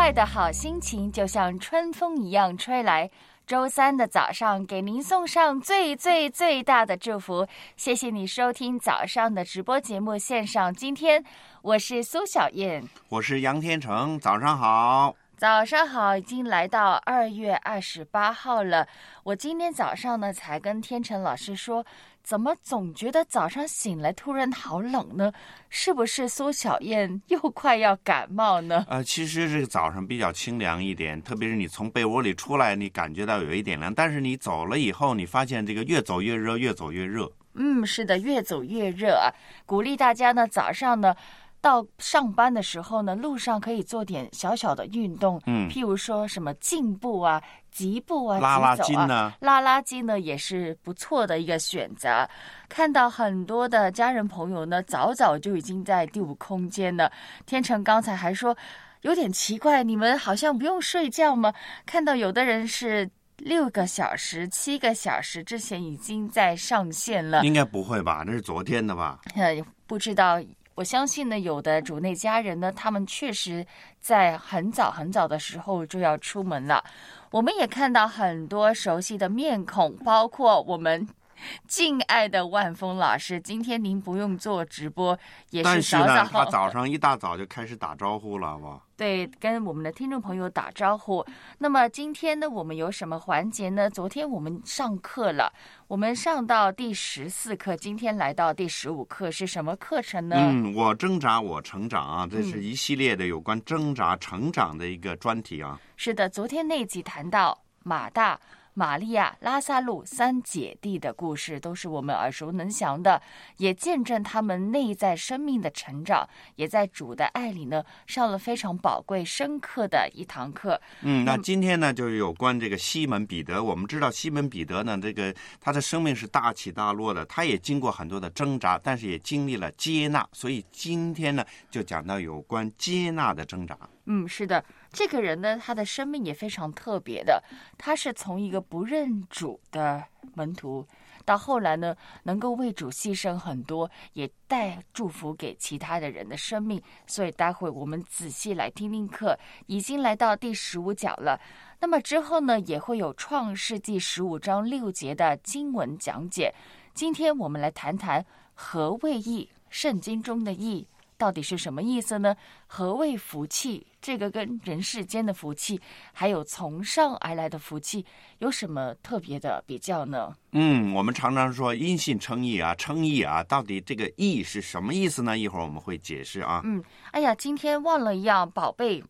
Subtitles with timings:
[0.00, 3.10] 快的好心情就像春风一样吹来。
[3.46, 7.46] 周三的早上，给您送上最最最大的祝福。
[7.76, 10.72] 谢谢你收听早上的直播节目线上。
[10.72, 11.22] 今天
[11.60, 15.14] 我是苏小燕，我是杨天成，早上好。
[15.36, 18.86] 早上好，已经来到二月二十八号了。
[19.22, 21.84] 我今天早上呢，才跟天成老师说，
[22.30, 25.32] 怎么总觉得早上醒来突然好冷呢？
[25.68, 28.86] 是不是苏小燕 又快要感冒呢？
[28.88, 37.28] 呃，其实这个早上比较清凉一点，特别是你从被窝里出来，你感觉到有一点凉，但是你走了以后，你发现这个越走越热，越走越热。
[37.54, 39.26] 嗯，是的，越走越热啊！
[39.66, 41.12] 鼓励大家呢，早上呢。
[41.60, 52.26] 到上班的时候呢，路上可以做点小小的运动，嗯，譬如说什么进步啊、疾步啊、拉拉筋呢，拉拉筋呢也是不错的一个选择。
[52.68, 57.12] 看到很多的家人朋友呢，早早就已经在第五空间了。
[57.44, 58.56] 天成刚才还说
[59.02, 61.52] 有点奇怪，你们好像不用睡觉吗？
[61.84, 68.22] 看到有的人是六个小时、七个小时之前已经在上线了，应该不会吧？
[68.26, 69.20] 那是昨天的吧？
[69.34, 70.40] 呃，不知道。
[70.80, 73.66] 我相信呢，有的主内家人呢，他们确实
[73.98, 76.82] 在很早很早的时候就要出门了。
[77.30, 81.06] 我们也看到很多熟悉的面孔，包括我们
[81.66, 83.40] 敬爱的万峰老师。
[83.40, 85.18] 今天您不用做直播，
[85.50, 88.82] 也但是呢，早早他早上一大早就开始打招呼了，好不好？
[88.96, 91.24] 对，跟我们的听众朋友打招呼。
[91.58, 93.88] 那么今天呢，我们有什么环节呢？
[93.88, 95.50] 昨天我们上课了，
[95.88, 100.36] 我们上到第十四课，今天来到第十五课，是什么课程呢？
[100.38, 105.80] 嗯，我挣扎，我成长啊，这是一系列的有关挣扎、成长的一个专题啊。
[105.96, 108.38] 是的，昨天那集谈到马大。
[108.74, 113.20] 玛利亚、拉萨路三姐弟的故事都是我们耳熟能详的，
[113.56, 120.80] 也见证他们内在生命的成长，也在主的爱里呢上了非常宝贵、深刻的一堂课。
[121.02, 123.62] 嗯，那今天呢，就是有关这个西门彼得。
[123.62, 130.26] 我们知道西门彼得呢，这个他的生命是大起大落的，他也经过很多的挣扎，但是也经历了接纳。
[130.32, 133.76] 所以今天呢，就讲到有关接纳的挣扎。
[134.06, 137.42] 嗯，是的，这个人呢，他的生命也非常特别的。
[137.78, 140.84] 他是从一个不认主的门徒，
[141.24, 146.82] 到后来呢，能够为主牺牲很多，也带祝福给其他的人的生命。
[147.06, 151.40] 所以待会我们仔细来听听课，已经来到第十五讲了。
[151.78, 156.52] 那么之后呢，也会有创世纪十五章六节的经文讲解。
[156.92, 160.88] 今天我们来谈谈何谓义，圣经中的义。
[161.20, 162.34] 到底是什么意思呢？
[162.66, 163.86] 何谓福气？
[164.00, 165.78] 这个跟人世间的福气，
[166.14, 168.02] 还有从上而来的福气，
[168.38, 170.34] 有什么特别的比较呢？
[170.52, 175.36] 嗯，我们常常说因信称义啊，称义啊，到底这个义是什么意思呢？
[175.36, 176.62] 一会儿我们会解释啊。
[176.64, 179.04] 嗯，哎呀，今天忘了一样宝贝，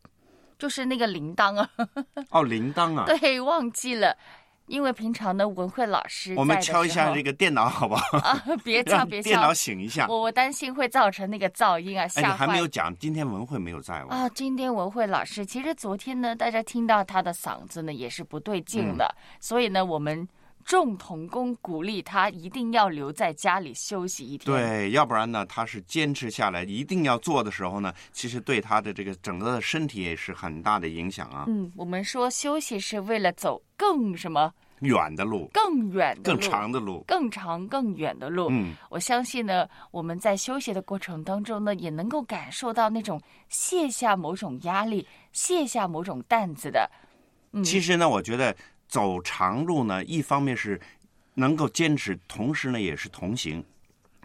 [0.59, 1.71] 就是那个铃铛啊。
[2.31, 3.05] 哦，铃铛啊。
[3.07, 4.19] 对，忘记了。
[4.71, 8.19] 因为平常呢，文慧老师我们敲一下这个电脑，好不好？
[8.23, 10.07] 啊，别 敲，别敲，电脑醒一下。
[10.09, 12.29] 我我担心会造成那个噪音啊，吓坏。
[12.29, 14.07] 哎，你还没有讲，今天文慧没有在哦。
[14.09, 20.27] 啊，今天文慧老师，其实昨天呢，大家听到她的嗓子呢也是不对劲的，嗯、所以呢，我们
[20.71, 24.57] 众童工鼓励他一定要留在家里休息一天。
[24.57, 31.47] 对，要不然呢，他是坚持下来一定要做的时候呢，其实对他的这个整个的身体也是很大的影响啊。
[31.49, 34.53] 嗯，我们说休息是为了走更什么？
[34.83, 38.47] 远的路，更远的路，更长的路，更长更远的路。
[38.53, 46.89] 嗯，我相信呢，我们在休息的过程当中呢，也能够感受到那种卸下某种压力、卸下某种担子的。
[47.51, 48.57] 嗯，其实呢，我觉得
[48.91, 50.79] 走长路呢，一方面是
[51.35, 53.65] 能够坚持，同时呢也是同行。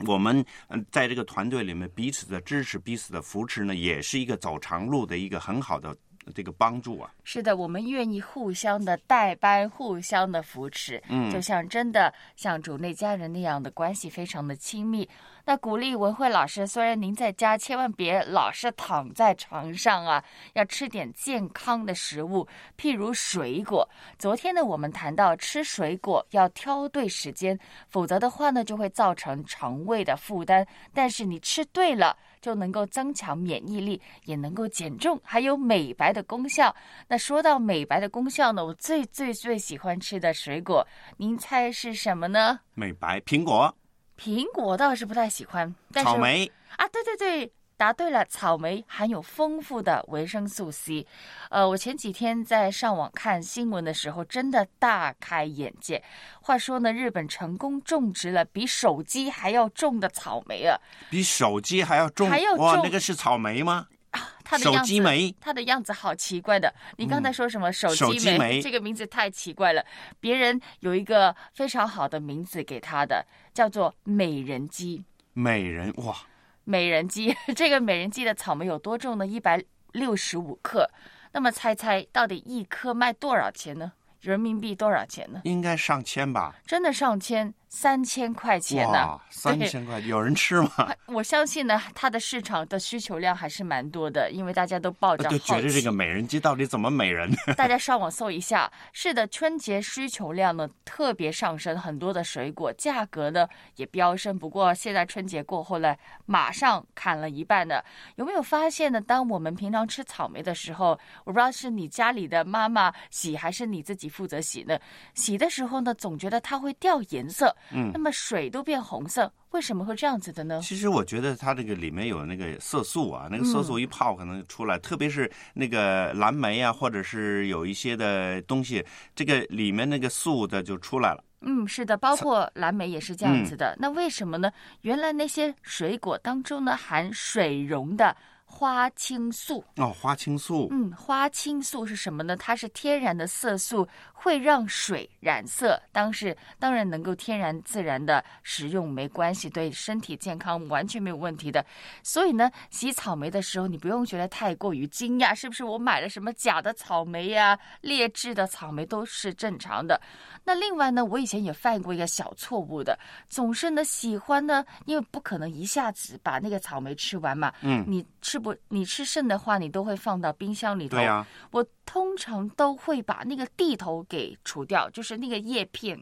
[0.06, 5.96] 我们嗯，在这个团队里面彼此的支持、彼此的扶持呢，也是一个走长路的一个很好的
[6.34, 7.12] 这个帮助啊。
[7.24, 15.08] 是的，我们愿意互相的代班，互相的扶持，嗯就像真的像主内家人那样的关系，非常的亲密。
[15.48, 20.24] 那鼓励文慧老师，虽然您在家千万别老是躺在床上啊，
[20.54, 23.88] 要吃点健康的食物，譬如水果。
[24.18, 30.66] 昨天呢，我们谈到吃水果要挑对时间，否则的话呢，就会造成肠胃的负担。
[30.92, 32.18] 但是你吃对了。
[32.46, 36.76] 就能够增强免疫力，也能够减重，还有美白的功效。
[37.08, 40.88] 那说到美白的功效呢，我最最最喜欢吃的水果，
[41.18, 42.60] 您猜是什么呢？
[42.76, 43.76] 美白苹果、
[44.16, 46.46] 苹果倒是不太喜欢，但是草莓，
[46.78, 51.06] 啊，对对对，答对了，草莓含有丰富的维生素 C。
[51.50, 56.02] 呃，我前几天在上网看新闻的时候，真的大开眼界。
[56.42, 60.80] 话说呢，日本成功种植了比手机还要重的草莓啊，
[61.10, 62.30] 比手机还要重。
[62.30, 63.88] 还要哇，重那个是草莓吗？
[64.12, 66.74] 啊它的样子机莓，它的样子好奇怪的。
[66.98, 68.62] 你刚才说什么手手机莓？
[68.62, 69.84] 这个名字太奇怪了。
[70.22, 75.04] 别人有一个非常好的名字给它的，叫做美人鸡。
[75.34, 76.16] 美人哇，
[76.66, 79.26] 美人计， 这个美人计的草莓有多重呢？
[79.26, 79.64] 一百
[79.94, 80.90] 六十五克。
[81.32, 83.92] 那么猜猜到底一颗卖多少钱呢？
[84.22, 85.42] 人民币多少钱呢？
[85.44, 86.56] 应该上千吧？
[86.66, 90.96] 真的上千，三千块钱呢、哇，三千块，有人吃吗？
[91.08, 95.48] 我相信呢，它的市场的需求量还是蛮多的，因为大家都抱着好就奇。
[95.48, 97.30] 觉得这个美人鸡到底怎么美人？
[97.58, 103.46] 大家上网搜一下，是的，春节需求量呢特别上升，很多的水果价格呢
[103.76, 104.40] 也飙升。
[104.40, 105.94] 不过现在春节过后呢，
[106.26, 107.84] 马上砍了一半的。
[108.16, 109.02] 有没有发现呢？
[109.02, 114.80] 当我们平常吃草莓的时候，我不知道是你家里的妈妈洗还是你自己负责洗呢？
[115.14, 120.60] 洗的时候呢，总觉得它会掉颜色，嗯那么水都变红色，为什么会这样子的呢？
[120.62, 128.86] 其实我觉得它这个里面有那个色素啊，那个色嗯素一泡可能出来，特别是那个蓝莓啊，或者是有一些的东西，
[129.16, 131.24] 这个里面那个素的就出来了。
[131.42, 133.72] 嗯，是的，包括蓝莓也是这样子的。
[133.74, 134.52] 嗯那为什么呢？
[134.82, 138.16] 原来那些水果当中呢含水溶的
[138.58, 139.62] 花青素。
[139.76, 142.38] 哦，花青素，嗯，花青素是什么呢？
[142.38, 145.78] 它是天然的色素，会让水染色。
[145.92, 151.66] 当时当然能够天然自然的食用没关系，对身体健康完全没有问题的。
[152.02, 160.00] 所以呢，洗草莓的时候，你不用觉得太过于惊讶，是不是我买了什么假的草莓呀、劣质的草莓都是正常的。
[160.46, 162.98] 那另外呢，我以前也犯过一个小错误的，
[163.28, 170.98] 总是呢喜欢呢，因为不可能一下子把那个草莓吃完嘛，嗯，你吃不你吃剩的话，你都会放到冰箱里头。
[170.98, 176.00] 对呀、我通常都会把那个蒂头给除掉，就是那个叶片。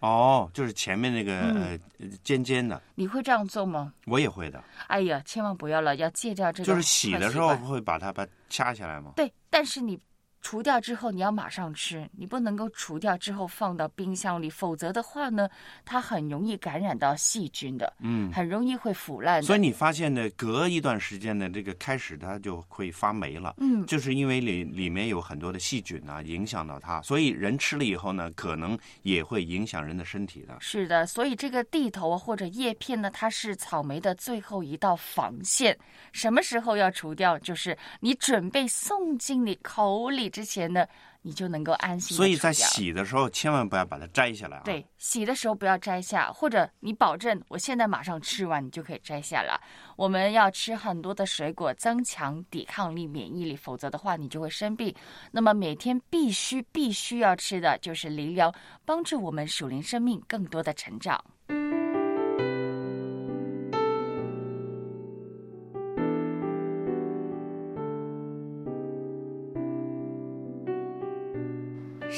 [0.00, 3.92] 哦，就是前面那个、嗯呃尖尖的，你会这样做吗？
[4.06, 6.66] 我也会的，哎呀，千万不要了，要戒掉这个。
[6.66, 7.54] 就是洗的时候。
[7.58, 9.12] 会把它把掐起来吗？
[9.14, 10.00] 对，但是你
[10.42, 15.48] 除掉之后，你要马上吃，你不能够除掉之后放到冰箱里，否则的话呢，
[15.84, 19.40] 它很容易感染到细菌的，嗯，很容易会腐烂。
[19.42, 23.54] 所以你发现呢，隔一段时间呢，这个开始它就会发霉了。
[23.58, 30.56] 嗯，就是因为里里面有很多的细菌啊，影响到它，所以人吃了以后呢，可能也会影响人的身体的。
[30.58, 35.78] 是的，所以这个地头啊或者叶片呢，它是草莓的最后一道防线。
[36.10, 37.38] 什么时候要除掉？
[37.38, 40.84] 就是你准备送进你口里之前呢，
[41.20, 42.16] 你就能够安心。
[42.16, 42.52] 所以在。
[42.52, 49.60] 洗的时候，千万不要把它摘下来啊。，对，洗的时候不要摘下，或者你保证我现在马上吃完，你就可以摘下了。
[49.94, 54.94] 我们要吃很多的水果，增强抵抗力、免疫力，否则的话你就会生病。
[55.30, 58.50] 那么每天必须必须要吃的就是灵粮，
[58.86, 61.22] 帮助我们属灵生命更多的成长。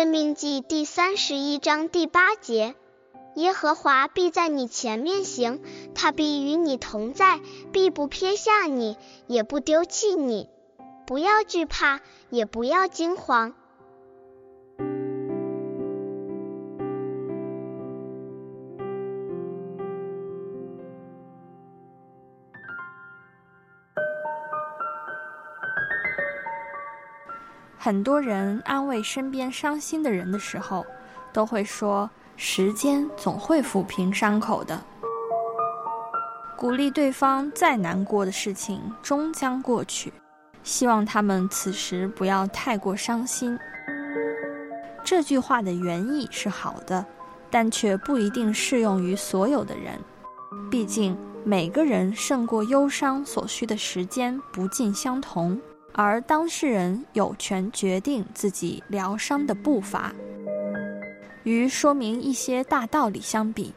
[0.00, 2.74] 生命记第三十一章第八节：
[3.34, 5.60] 耶和华必在你前面行，
[5.94, 7.38] 他必与你同在，
[7.70, 10.48] 必不撇下你，也不丢弃你。
[11.06, 13.52] 不要惧怕，也不要惊慌。
[27.90, 30.86] 很多人安慰身边伤心的人的时候，
[31.32, 34.80] 都会说：“时间总会抚平伤口的。”
[36.56, 40.12] 鼓励对方再难过的事情终将过去，
[40.62, 43.58] 希望他们此时不要太过伤心。
[45.02, 47.04] 这句话的原意是好的，
[47.50, 49.98] 但却不一定适用于所有的人。
[50.70, 55.60] 毕竟每个人胜过忧伤所需的时间不尽相同，
[55.92, 60.12] 而当事人有权决定自己疗伤的步伐。
[61.44, 63.74] 与说明一些大道理相比。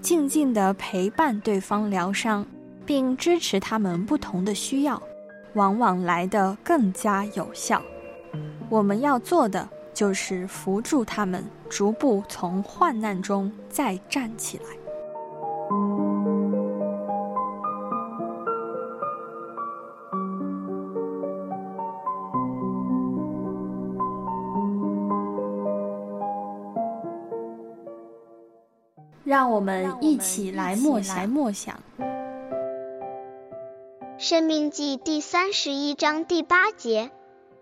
[0.00, 2.46] 静静地陪伴对方疗伤，
[2.86, 5.02] 并支持他们不同的需要，
[5.52, 7.82] 往往来得更加有效。
[8.70, 14.64] 我们要做的就是扶助他们，逐步从患难中再站起来。
[29.30, 31.28] 让我们一起来默想。
[31.28, 31.80] 默想。
[34.18, 37.12] 生命记第三十一章第八节：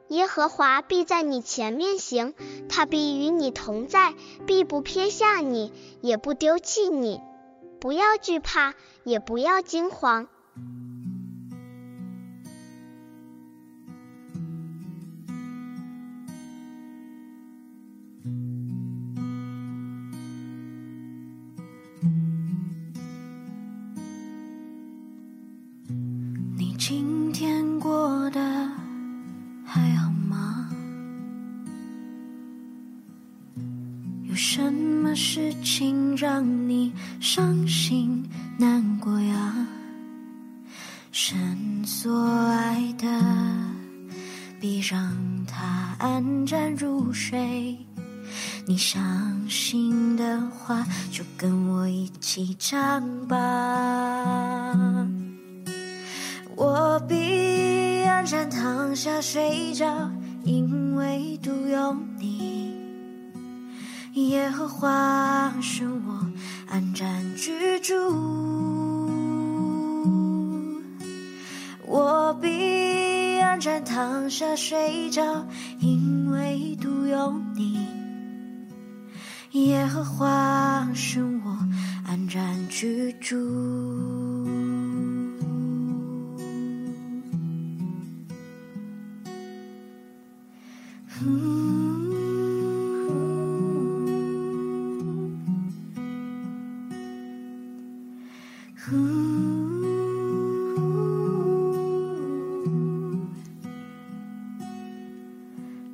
[0.09, 2.33] 耶和华必在你前面行，
[2.71, 4.15] 他必与你同在，
[4.47, 5.71] 必不撇下你，
[6.01, 7.21] 也不丢弃你。
[7.83, 8.73] 不要惧怕，
[9.05, 10.27] 也不要惊慌。
[98.85, 98.97] 呼，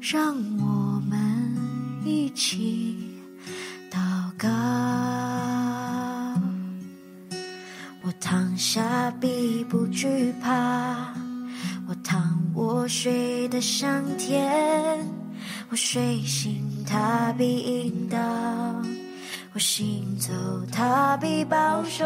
[0.01, 1.19] 让我们
[2.05, 2.97] 一起
[3.91, 3.99] 祷
[4.37, 4.49] 告。
[8.03, 11.15] 我躺下必不惧怕，
[11.89, 14.99] 我躺卧睡得香甜，
[15.71, 18.19] 我睡醒他必引导，
[19.55, 20.31] 我行走
[20.71, 22.05] 他必保守。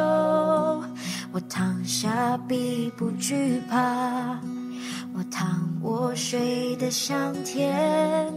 [2.01, 4.39] 下，必不惧怕；
[5.13, 8.33] 我躺，我睡得香甜；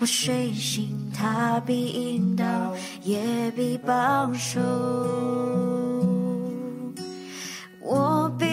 [0.00, 1.86] 我睡醒，他必
[2.16, 2.44] 引导，
[3.04, 4.58] 也必保守。
[7.80, 8.44] 我必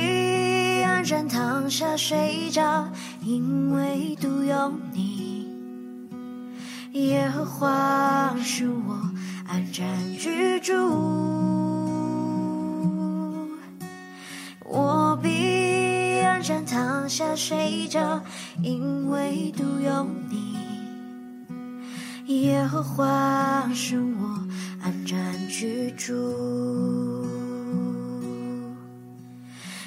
[0.83, 2.87] 安然躺下睡着。
[3.23, 5.47] 因为独有你，
[6.91, 8.93] 耶和华使我
[9.47, 11.14] 安然居住。
[17.95, 18.21] 着，
[18.61, 20.57] 因为独有你，
[22.41, 24.47] 耶和华是我
[24.83, 27.25] 安然居住。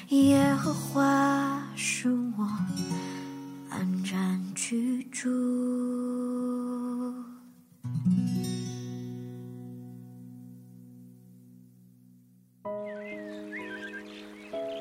[0.09, 2.49] 耶和华是我。
[4.69, 5.31] 居住。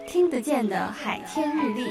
[0.05, 1.85] 听得见的海天日历，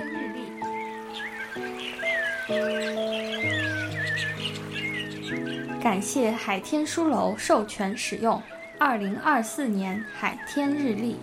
[5.83, 8.41] 感谢海天书楼授权使用
[8.79, 11.17] 二零二四年海天日历。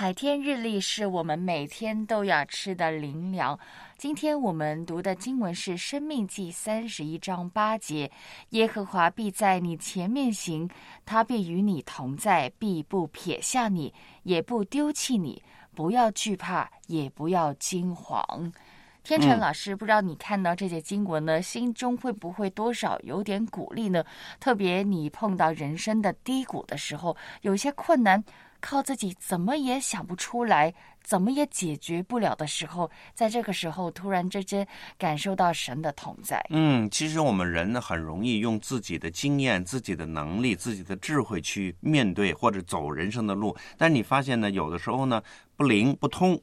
[0.00, 3.60] 海天日历是我们每天都要吃的灵粮。
[3.98, 8.10] 今天我们读的经文是《生命记》三十一章八节
[8.56, 10.70] ：“耶和华必在你前面行，
[11.04, 13.92] 他必与你同在，必不撇下你，
[14.22, 15.42] 也不丢弃你。
[15.74, 18.50] 不要惧怕，也不要惊惶。”
[19.04, 24.02] 天成老师，不知道你看到这些经文呢，心中会不会多少有点鼓励呢？
[24.40, 28.24] 特别你碰到人生的低谷的时候，有些困难。
[28.60, 34.66] 靠自己怎么也想不出来，怎么也解决不了的时候，在这个时候突然之间
[34.98, 36.44] 感受到神的同在。
[36.50, 45.22] 嗯，其实我们人呢很容易用自己的经验、自己的能力、自己的智慧去面对或者走人生的路，但你发现呢，有的时候呢
[45.56, 46.40] 不灵不通，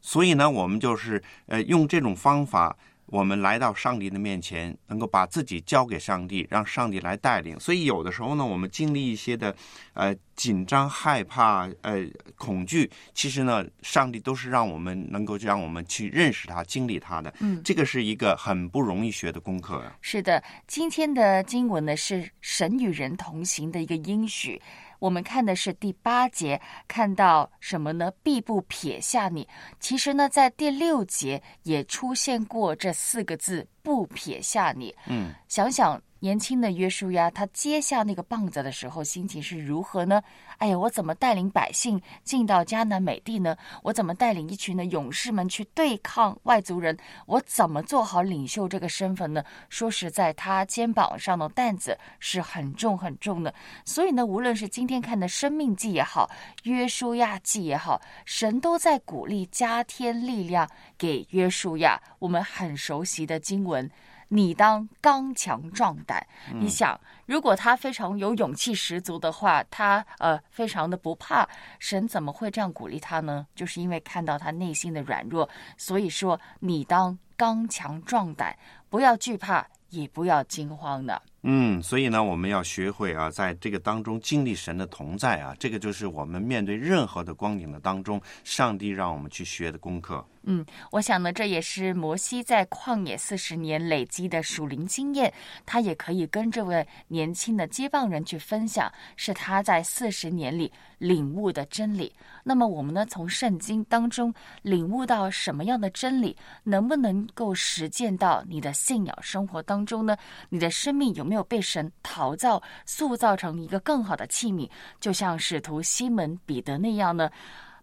[0.00, 2.76] 所以呢，我们就是呃用这种方法。
[3.06, 7.58] 我们来到上帝的面前，能够把自己交给上帝，让上帝来带领。
[7.60, 9.54] 所以有的时候呢，我们经历一些的
[9.94, 12.04] 呃紧张、害怕、呃
[12.36, 17.32] 恐惧，其实呢，上帝都是让我们能够让我们去认识他、经历他的。
[17.40, 19.96] 嗯，这个是一个很不容易学的功课呀。
[20.00, 24.60] 是的，今天的经文呢是神与人同行的一个应许。
[24.98, 28.10] 我们看的是第八节，看到什么呢？
[28.22, 29.46] 必不撇下你。
[29.80, 34.94] 其实呢，在第六节也出现过这四个字：不撇下你。
[35.06, 36.00] 嗯，想想。
[36.18, 40.20] 年轻的约书亚，他接下那个棒子的时候，心情是如何呢？
[40.58, 43.56] 哎呀，我怎么带领百姓进到迦南美地呢？
[43.82, 46.96] 我怎么带领一群的勇士们去对抗外族人？
[47.26, 49.44] 我怎么做好领袖这个身份呢？
[49.68, 53.52] 说实在，他肩膀上的担子是很重很重的。
[53.84, 56.30] 所以呢，无论是今天看的生命记也好，
[56.62, 62.00] 约书亚记也好，神都在鼓励加添力量给约书亚。
[62.18, 63.90] 我们很熟悉的经文。
[64.28, 66.26] 你当刚强壮胆。
[66.54, 73.46] 你想，如果他非常有勇气十足的话，他呃非常的不怕，神怎么会这样鼓励他呢？
[73.54, 78.56] 就是因为看到他内心的软弱，所以说你当刚强壮胆，
[78.88, 81.20] 不要惧怕，也不要惊慌的。
[81.48, 90.26] 嗯，所以呢，我们要学会啊，在这个当中经历神的同在啊，这个就是我们面对任何的光景的当中，上帝让我们去学的功课。
[90.48, 95.32] 嗯，我想呢，这也是摩西在旷野四十年累积的属灵经验，
[95.66, 102.14] 他也可以跟这位年轻的接棒人去分享，是他在四十年里领悟的真理。
[102.44, 104.32] 那么我们呢，从圣经当中
[104.62, 110.16] 领悟到什么样的真理，能不能够实践到你的信仰生活当中呢？
[110.48, 114.70] 你的生命有没有被神陶造、塑造成一个更好的器皿？
[115.00, 117.28] 就像使徒西门彼得那样呢？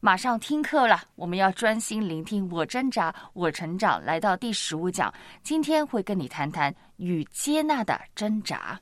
[0.06, 2.46] 马上听课了，我们要专心聆听。
[2.52, 4.04] 我挣扎，我成长。
[4.04, 5.14] 来到第十五讲，
[5.44, 8.78] 今天会跟你谈谈与接纳的挣扎。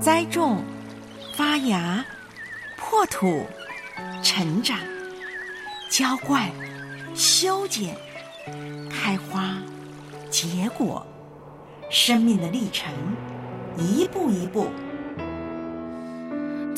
[0.00, 0.64] 栽种、
[1.34, 2.02] 发芽、
[2.78, 3.44] 破土、
[4.22, 4.78] 成长、
[5.90, 6.50] 浇灌、
[7.14, 7.94] 修剪、
[8.90, 9.58] 开花、
[10.30, 11.06] 结果，
[11.90, 12.90] 生命的历程，
[13.76, 14.68] 一步一步。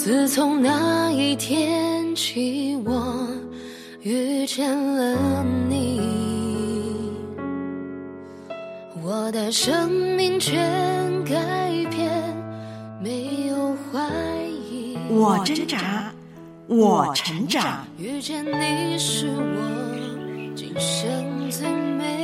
[0.03, 3.29] 自从那一天起，我
[4.01, 6.01] 遇见了你，
[9.03, 10.59] 我的生命全
[11.25, 11.35] 改
[11.91, 12.11] 变，
[13.03, 14.01] 没有怀
[14.73, 14.97] 疑。
[15.11, 16.11] 我挣扎，
[16.67, 22.20] 我成长，遇见你是我今生最美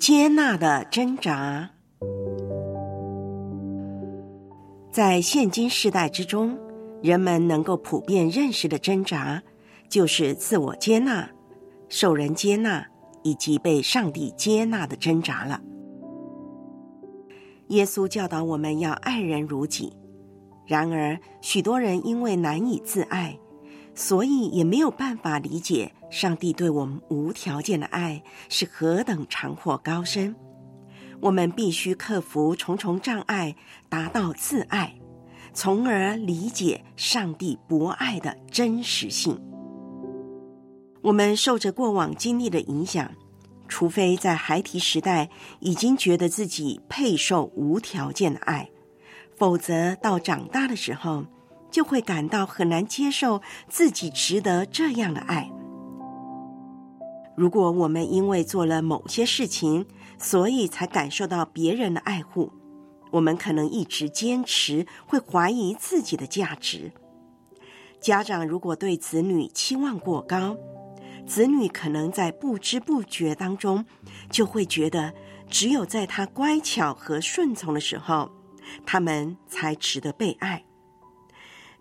[0.00, 1.68] 接纳的挣扎，
[4.90, 6.58] 在现今世代之中，
[7.02, 9.42] 人们能够普遍认识的挣扎，
[9.90, 11.28] 就是自我接纳、
[11.90, 12.86] 受人接纳
[13.22, 15.60] 以及被上帝接纳的挣扎了。
[17.68, 19.92] 耶稣教导我们要爱人如己，
[20.66, 23.38] 然而许多人因为难以自爱。
[23.92, 30.34] 所以也没有办法理解上帝对我们无条件的爱是何等长阔高深。
[31.20, 33.54] 我们必须克服重重障碍，
[33.88, 34.94] 达到自爱，
[35.52, 39.40] 从而理解上帝博爱的真实性。
[41.02, 43.10] 我们受着过往经历的影响，
[43.68, 48.68] 除非在孩提时代已经觉得自己配受无条件的爱，
[49.36, 51.24] 否则到长大的时候。
[51.70, 55.48] 就会感到很难接受自己值得这样的爱。
[57.40, 59.86] 如果我们因为做了某些事情，
[60.18, 62.52] 所以才感受到别人的爱护，
[63.10, 66.92] 我们可能一直坚持，会怀疑自己的价值。
[67.98, 70.54] 家长如果对子女期望过高，
[71.26, 73.86] 子女可能在不知不觉当中，
[74.28, 75.14] 就会觉得
[75.48, 78.30] 只有在他乖巧和顺从的时候，
[78.84, 80.62] 他们才值得被爱。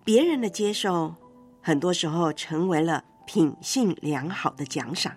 [0.06, 1.14] 别人的接受，
[1.62, 5.12] 很多时候成为了品性良好的奖赏。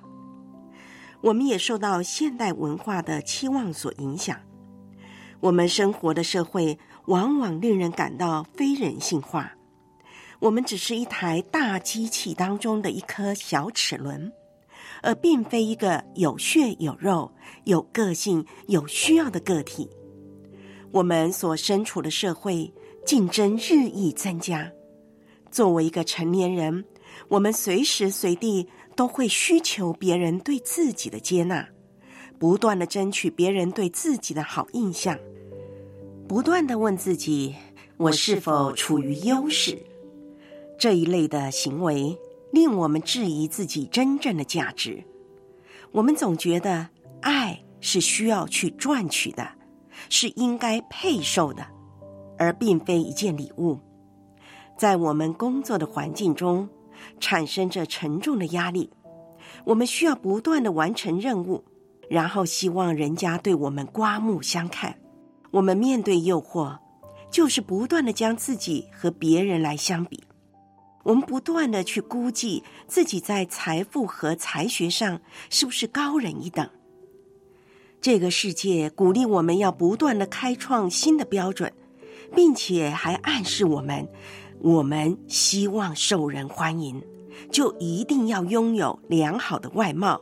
[1.22, 4.36] 我们也受到现代文化的期望所影响，
[5.38, 9.52] 我们生活的社会往往令人感到非人性化。
[10.40, 14.32] 我们只是一台大机器当中的一颗小齿轮，
[15.00, 17.30] 而并非一个有血有肉、
[17.62, 19.88] 有个性、有需要的个体。
[20.90, 22.74] 我们所身处的社会
[23.06, 24.72] 竞争日益增加，
[25.52, 26.84] 作为一个成年人，
[27.28, 28.66] 我们随时随地。
[28.94, 31.68] 都会需求别人对自己的接纳，
[32.38, 35.18] 不断的争取别人对自己的好印象，
[36.28, 37.54] 不断的问自己：
[37.96, 39.78] 我是否处于优势？
[40.78, 42.18] 这一类的行为
[42.52, 45.04] 令我们质疑自己真正的价值。
[45.92, 46.88] 我们总觉得
[47.20, 49.48] 爱是需要去赚取的，
[50.08, 51.66] 是应该配受的，
[52.38, 53.78] 而并非一件礼物。
[54.76, 56.68] 在我们工作的环境中。
[57.20, 58.90] 产生着沉重的压力，
[59.64, 61.64] 我们需要不断的完成任务，
[62.08, 64.98] 然后希望人家对我们刮目相看。
[65.50, 66.78] 我们面对诱惑，
[67.30, 70.24] 就是不断的将自己和别人来相比，
[71.04, 76.68] 我们不断的去估计自己在财富和才学上是不是高人一等。
[78.00, 81.72] 这个世界鼓励我们要不断的开创新的标准，
[82.34, 84.08] 并且还暗示我们。
[84.62, 87.02] 我们希望受人欢迎，
[87.50, 90.20] 就一定要拥有良好的外貌、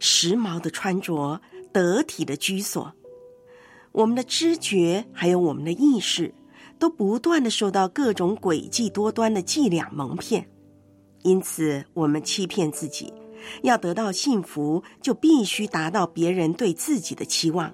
[0.00, 1.40] 时髦的穿着、
[1.72, 2.92] 得体的居所。
[3.92, 6.34] 我们的知觉还有我们的意识，
[6.80, 10.50] 都不断的受到各种诡计多端的伎俩蒙骗。
[11.22, 13.12] 因此，我们欺骗自己，
[13.62, 17.72] 要得到幸福，就必须达到别人对自己的期望。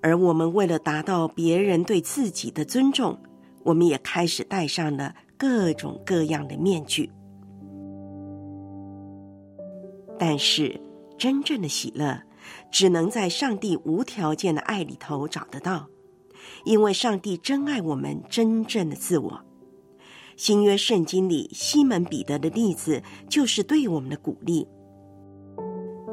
[0.00, 3.18] 而我们为了达到别人对自己的尊重。
[3.64, 7.10] 我们也开始戴上了各种各样的面具，
[10.18, 10.80] 但是
[11.16, 12.22] 真正的喜乐
[12.70, 15.86] 只能在上帝无条件的爱里头找得到，
[16.64, 19.40] 因为上帝真爱我们真正的自我。
[20.36, 24.66] 新约圣经里西门彼得的例子就是对我们的鼓励。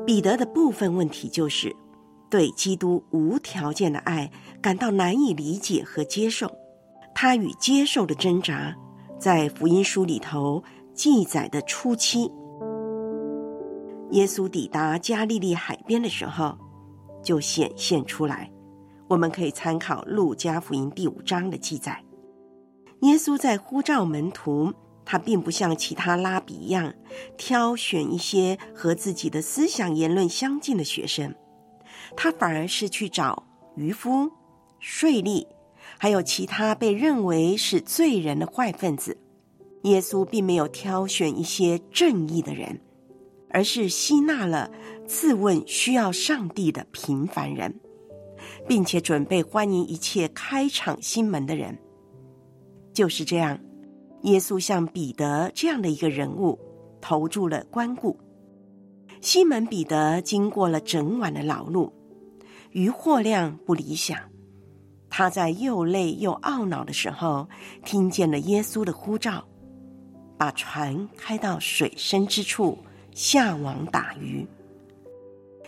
[0.05, 1.75] 彼得的部分问题就是
[2.29, 4.31] 对基督无条件的爱
[4.61, 6.51] 感到难以理解和接受。
[7.15, 8.75] 他与接受的挣扎，
[9.17, 10.61] 在福音书里头
[10.93, 12.29] 记载的初期，
[14.11, 16.57] 耶稣抵达加利利海边的时候，
[17.23, 18.51] 就显现出来。
[19.07, 22.03] 我们可以参考路加福音第五章的记载。
[23.03, 24.73] 耶稣在呼召门徒，
[25.05, 26.93] 他并不像其他拉比一样
[27.37, 31.33] 挑选一些和自己的思想言论相近的学生，
[32.17, 33.41] 他反而是去找
[33.75, 34.29] 渔夫、
[34.79, 35.47] 税吏。
[35.97, 39.17] 还有其他被认为是罪人的坏分子，
[39.83, 42.79] 耶稣并没有挑选一些正义的人，
[43.49, 44.69] 而是吸纳了
[45.07, 47.73] 自问需要上帝的平凡人，
[48.67, 51.77] 并且准备欢迎一切开敞心门的人。
[52.93, 53.59] 就是这样，
[54.23, 56.59] 耶稣像彼得这样的一个人物
[57.01, 58.17] 投注了关顾。
[59.21, 61.91] 西门彼得经过了整晚的劳碌，
[62.71, 64.17] 渔获量不理想。
[65.17, 67.47] 他在又累又懊恼的时候，
[67.85, 69.41] 听见了耶稣的呼召，
[70.37, 72.77] 把船开到水深之处
[73.13, 74.45] 下网打鱼。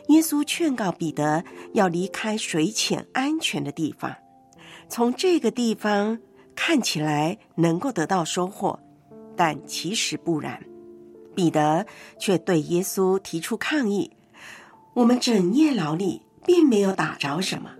[0.09, 1.41] 耶稣劝告彼得
[1.73, 4.13] 要离开水浅安全的地方，
[4.89, 6.19] 从这个地方
[6.53, 8.77] 看起来能够得到收获，
[9.37, 10.61] 但其实不然。
[11.33, 11.85] 彼得
[12.19, 14.11] 却对耶稣提出抗议
[14.93, 17.71] ：“我们整夜劳力，并没有打着什么。”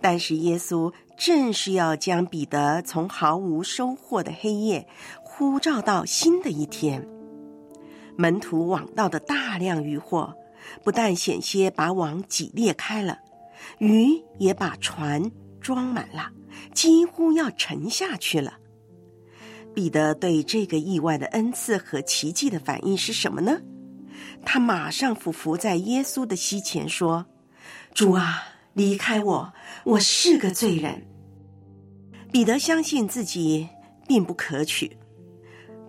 [0.00, 4.86] 但是耶稣正是要将彼得从毫无收获的黑夜
[5.22, 7.06] 呼召到新的一天。
[8.16, 10.34] 门徒网到的大量渔获，
[10.84, 13.18] 不但险些把网挤裂开了，
[13.78, 15.30] 鱼也把船
[15.60, 16.30] 装满了，
[16.72, 18.54] 几乎要沉下去了。
[19.74, 23.60] 彼得对这个意外的恩赐和奇迹的反应是什么呢？
[24.44, 27.26] 他马上俯伏在耶稣的膝前说
[27.92, 28.42] ：“主啊！”
[28.76, 31.06] 离开我，我是个罪人。
[32.30, 33.70] 彼得相信自己
[34.06, 34.98] 并不可取，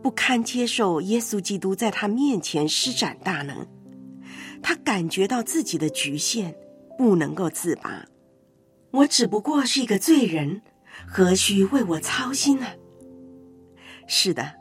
[0.02, 3.68] 不堪接受耶稣基督在他面前施展大能。
[4.64, 6.56] 他感觉到自己的局限，
[6.98, 8.06] 不能够自拔。
[8.92, 10.62] 我只不过是一个罪人，
[11.06, 12.68] 何须为我操心呢？
[14.08, 14.54] 是的，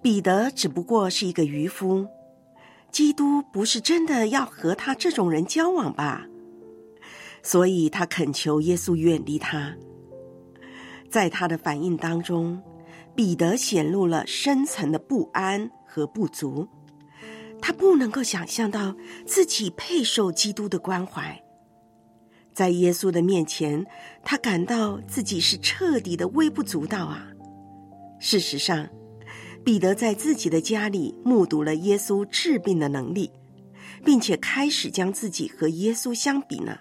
[0.00, 2.06] 彼得只不过是一个渔夫，
[2.90, 6.26] 基督不是真的要和他这种人交往吧？
[7.44, 9.72] 所以他恳求耶稣远离他。
[11.08, 12.60] 在他的反应当中，
[13.14, 16.66] 彼得显露了深层的不安和不足。
[17.60, 21.40] 他不能够想象到自己配受基督的关怀，
[22.52, 23.86] 在耶稣的面前，
[24.24, 27.28] 他感到自己是彻底的微不足道啊。
[28.18, 28.88] 事实上，
[29.64, 33.30] 彼得在自己的家里目睹了耶稣治病的能力，
[34.04, 36.78] 并且开始将自己和耶稣相比呢。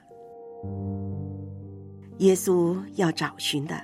[2.19, 3.82] 耶稣要找寻的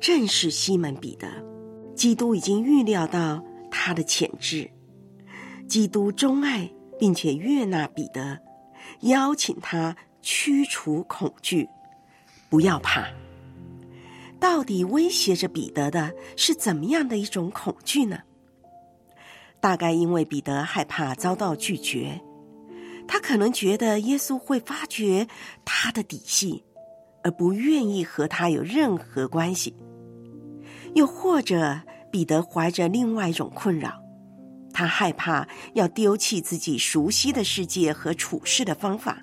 [0.00, 1.26] 正是西门彼得，
[1.94, 4.68] 基督已经预料到他的潜质。
[5.66, 8.38] 基督钟爱并且悦纳彼得，
[9.00, 11.68] 邀请他驱除恐惧，
[12.48, 13.06] 不要怕。
[14.40, 18.20] 到底威胁着彼得的是怎么样的一种恐惧呢？
[19.60, 22.20] 大概因为彼得害怕遭到拒绝，
[23.08, 25.26] 他可能觉得耶稣会发觉
[25.64, 26.62] 他的底细，
[27.24, 29.74] 而不愿意和他有任何关系。
[30.94, 31.80] 又或者
[32.12, 34.00] 彼得怀着另外一种困扰。
[34.72, 39.20] 他害怕要丢弃自己熟悉的世界和处事的方法，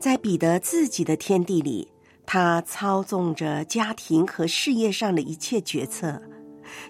[0.00, 1.92] 在彼得自己的天地里，
[2.24, 6.22] 他操纵着家庭和事业上的一切决策。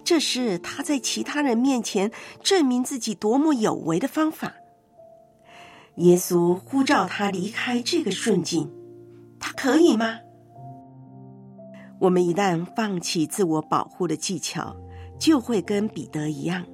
[0.03, 4.53] 这是他在其他人面前证明自己多么有为的方法。
[5.97, 8.71] 耶稣呼召他离开这个顺境，
[9.39, 10.19] 他可以吗？
[11.99, 14.75] 我们一旦放弃自我保护的技巧，
[15.19, 16.65] 就会跟彼得一样。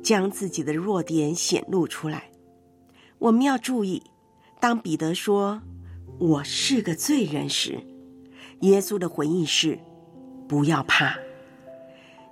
[0.00, 2.30] 将自己的弱点显露出来。
[3.18, 4.00] 我们要注意，
[4.60, 5.60] 当彼得说
[6.20, 7.80] “我是个罪人”时，
[8.60, 9.76] 耶稣的回应是
[10.46, 11.16] “不要怕”。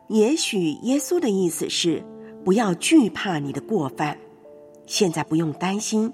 [0.09, 2.05] 也许耶稣的意思是
[2.45, 4.17] 不要惧怕你的过犯，
[4.87, 6.13] 现在不用担心，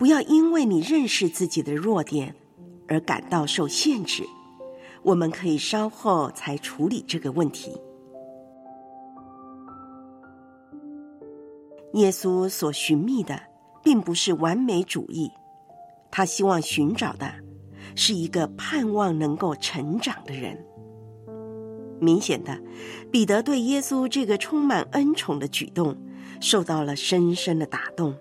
[0.00, 2.34] 不要因为你认识自己的弱点
[2.88, 4.24] 而感到受限制。
[5.02, 7.78] 我们可以稍后才处理这个问题。
[11.92, 13.38] 耶稣所寻觅的，
[13.82, 15.30] 并不是完美主义，
[16.10, 17.30] 他希望寻找的，
[17.94, 20.56] 是一个盼望能够成长的人。
[22.00, 22.58] 明显的，
[23.10, 25.94] 彼得对耶稣这个充满恩宠的举动，
[26.40, 28.14] 受到了深深的打动。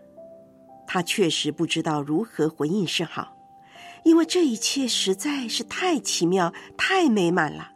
[0.91, 3.37] 他确实不知道如何回应是好，
[4.03, 7.73] 因为这一切实在是太奇妙、太美满了。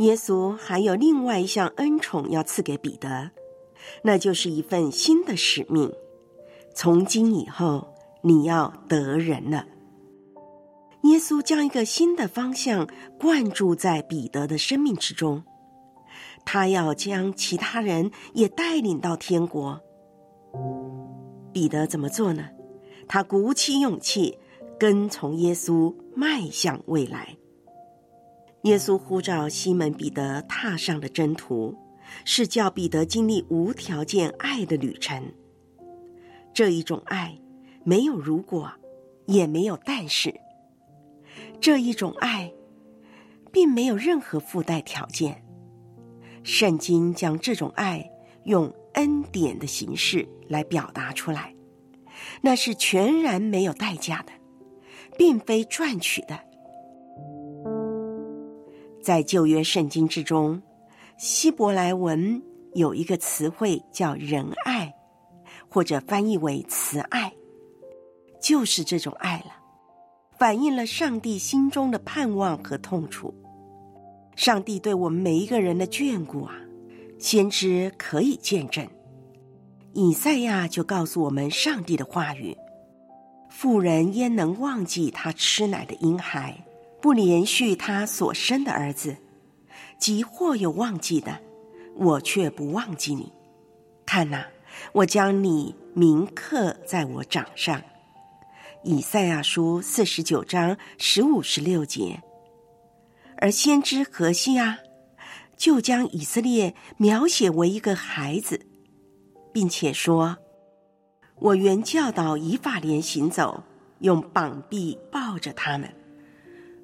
[0.00, 3.30] 耶稣还有另外一项恩宠要赐给彼得。
[4.02, 5.90] 那就是一份新的使命。
[6.74, 9.64] 从今以后，你要得人了。
[11.04, 12.86] 耶稣将一个新的方向
[13.18, 15.42] 灌注在彼得的生命之中，
[16.44, 19.80] 他要将其他人也带领到天国。
[21.56, 22.50] 彼得怎么做呢？
[23.08, 24.38] 他鼓起勇气，
[24.78, 27.34] 跟从耶稣，迈向未来。
[28.64, 31.74] 耶稣呼召西门彼得踏上了征途。
[32.26, 35.32] 是叫彼得经历无条件爱的旅程。
[36.52, 37.40] 这一种爱，
[37.84, 38.70] 没有如果，
[39.24, 40.34] 也没有但是。
[41.58, 42.52] 这一种爱，
[43.50, 45.42] 并没有任何附带条件。
[46.44, 48.08] 圣经将这种爱
[48.44, 51.54] 用恩典的形式来表达出来，
[52.42, 54.32] 那是全然没有代价的，
[55.16, 56.38] 并非赚取的。
[59.02, 60.60] 在旧约圣经之中。
[61.18, 62.42] 希伯来文
[62.74, 64.94] 有一个词汇叫“仁爱”，
[65.66, 67.32] 或者翻译为“慈爱”，
[68.38, 69.52] 就是这种爱了，
[70.38, 73.34] 反映了上帝心中的盼望和痛楚。
[74.34, 76.54] 上帝对我们每一个人的眷顾啊，
[77.18, 78.86] 先知可以见证。
[79.92, 82.56] 以赛亚就告诉我们上帝的话语
[83.48, 86.64] ：“妇人焉能忘记她吃奶的婴孩，
[87.00, 89.16] 不连续他所生的儿子？”
[89.98, 91.40] 即或有忘记的，
[91.94, 93.32] 我却不忘记你。
[94.04, 94.44] 看呐，
[94.92, 97.82] 我将你铭刻在我掌上。
[98.84, 102.22] 以赛亚书四十九章十五十六节。
[103.38, 104.78] 而先知何西啊，
[105.56, 108.66] 就将以色列描写为一个孩子，
[109.52, 110.36] 并且说
[111.40, 113.62] ：“我原教导以法莲行走，
[114.00, 115.88] 用膀臂抱着他们；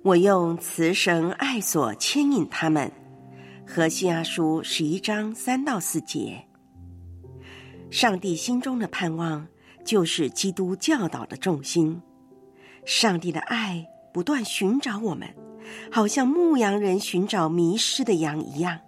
[0.02, 2.90] 我用慈绳爱索牵引他们。”
[3.64, 6.44] 何西阿书十一章三到四节，
[7.90, 9.46] 上帝心中的盼望
[9.85, 12.02] 就是基督教导的重心。
[12.85, 15.32] 上帝的爱不断寻找我们，
[15.90, 18.80] 好像牧羊人寻找迷失的羊一样。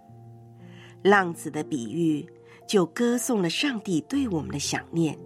[1.03, 2.25] 浪子的比喻
[2.67, 5.17] 就歌颂了上帝对我们的想念。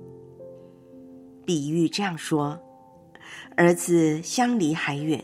[1.45, 2.59] 比喻这样说：
[3.55, 5.23] 儿子相离还远，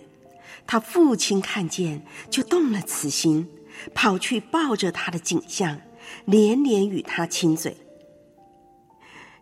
[0.65, 3.49] 他父亲看见就动了慈心，
[3.93, 5.81] 跑去抱着他的景象，
[6.25, 7.77] 连连与他亲嘴。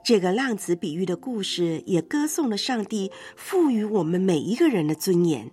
[0.03, 5.49] 这个浪子比喻的故事也歌颂了上帝赋予我们每一个人的尊严。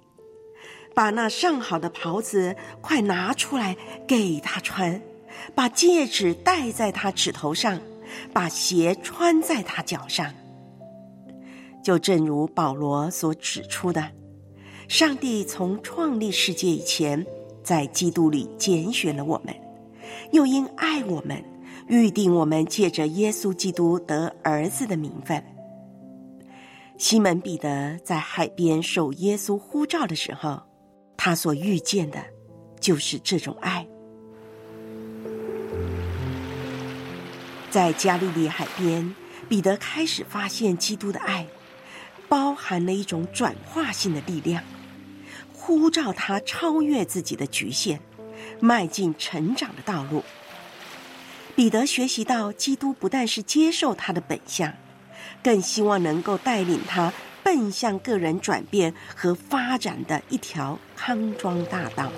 [1.00, 3.74] 把那上好的袍子快拿出来
[4.06, 5.00] 给他穿，
[5.54, 7.80] 把戒指戴在他指头上，
[8.34, 10.30] 把鞋穿在他脚上。
[11.82, 14.10] 就正如保罗所指出的，
[14.88, 17.26] 上帝从创立世界以前，
[17.64, 19.54] 在基督里拣选了我们，
[20.32, 21.42] 又因爱我们。
[21.88, 25.42] 预定我们借着耶稣基督得儿子的名分。
[26.98, 30.60] 西门彼得在海边受耶稣呼召的时候，
[31.22, 32.18] 他所遇见的，
[32.80, 33.86] 就是这种爱。
[37.70, 39.14] 在加利利海边，
[39.46, 41.46] 彼得开始发现基督的爱，
[42.26, 44.64] 包含了一种转化性的力量，
[45.52, 48.00] 呼召他超越自己的局限，
[48.58, 50.24] 迈进成长的道路。
[51.54, 54.72] 彼得学习到，基督不但是接受他的本相，
[55.42, 62.10] 更希望能够带领他奔向个人转变和发展的一条康庄大道。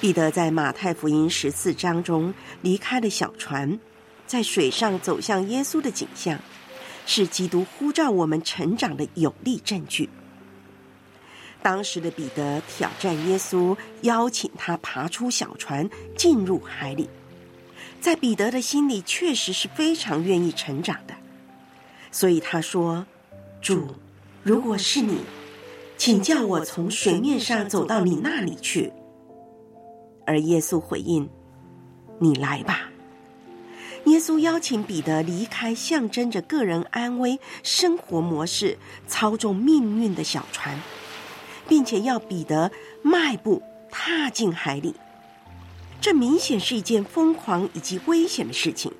[0.00, 3.78] 彼得在马太福音十四章中离开了小船，
[4.26, 6.40] 在水上走向耶稣的景象，
[7.04, 10.08] 是基督呼召我们成长的有力证据。
[11.62, 17.06] 当时的彼得挑战耶稣，邀请他爬出小船，进入海里。
[18.00, 21.12] 在彼得的心里，确实是非常愿意成长的，
[22.10, 23.06] 所以他说
[23.60, 23.86] ：“主，
[24.42, 25.18] 如果是你，
[25.96, 28.92] 请叫我从水面上走到你那里去。”
[30.26, 31.28] 而耶稣回应
[32.18, 32.90] ：“你来吧。”
[34.06, 40.80] 耶稣邀请彼得离开象征着个人安危生活模式、操纵命运的小船，
[41.68, 44.94] 并且要彼得迈步踏进海里。
[46.00, 48.90] 这明显是一件疯狂以及危险的事情，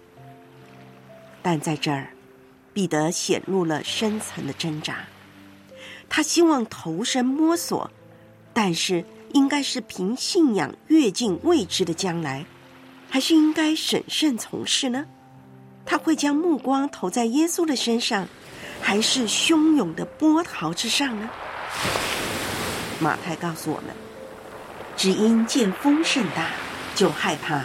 [1.40, 2.10] 但在这儿，
[2.72, 5.06] 彼得显露了深层的挣扎。
[6.08, 7.90] 他希望投身摸索，
[8.52, 12.44] 但是应该是凭信仰跃进未知的将来，
[13.08, 15.06] 还是应该审慎从事呢？
[15.84, 18.28] 他会将目光投在耶稣的身上，
[18.80, 21.30] 还是汹涌的波涛之上呢？
[22.98, 23.94] 马太告诉我们，
[24.96, 26.50] 只因见风甚大。
[26.92, 27.64] 就害怕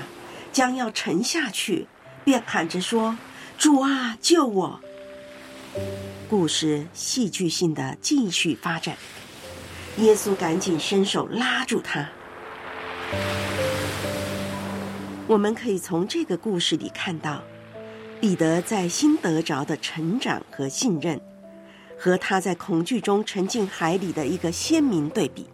[0.54, 1.88] 将要沉下去，
[2.24, 3.18] 便喊着说
[3.58, 4.80] ：“主啊，救我！”
[6.30, 8.96] 故事戏剧性的继续发展。
[9.98, 12.10] 耶稣赶紧伸手拉住他。
[15.28, 17.44] 我们可以从这个故事里看到，
[18.20, 21.20] 彼得在新得着的成长和信任，
[21.98, 25.48] 和他在恐惧中沉进海里的一个鲜明对比。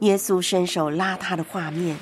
[0.00, 1.96] 耶稣伸手拉他的画面。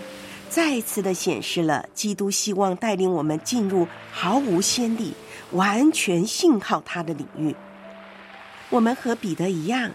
[0.49, 5.15] 再次的显示了基督希望带领我们进入毫无先例、
[5.53, 7.55] 完全信靠他的领域。
[8.69, 9.91] 我们和彼得一样，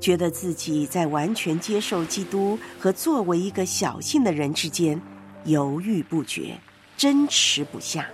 [0.00, 5.00] 觉得自己在完全接受基督和作为一个小信的人之间
[5.44, 6.58] 犹豫不决、
[6.96, 8.08] 争持不下，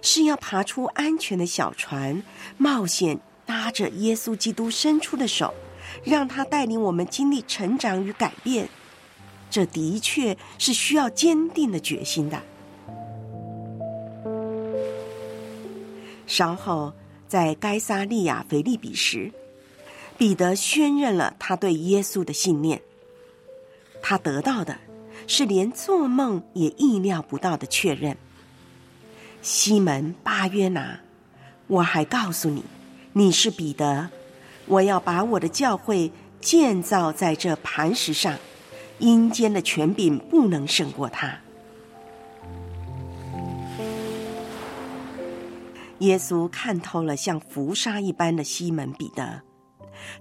[0.00, 2.22] 是要爬出安全的小船，
[2.56, 5.52] 冒险搭着耶稣基督伸出的手，
[6.04, 8.68] 让他带领我们经历成长与改变。
[9.50, 12.40] 这的确是需要坚定的决心的。
[16.30, 16.92] 稍后，
[17.26, 19.32] 在该撒利亚腓利比时，
[20.16, 22.80] 彼得宣认了他对耶稣的信念。
[24.00, 24.78] 他得到的
[25.26, 28.16] 是连做梦也意料不到的确认。
[29.42, 31.00] 西门巴约拿，
[31.66, 32.62] 我还告诉你，
[33.12, 34.08] 你是彼得，
[34.66, 38.38] 我要把我的教会建造在这磐石上。
[39.00, 41.40] 阴间的权柄不能胜过他。
[46.00, 49.42] 耶稣看透了像浮沙一般的西门彼得，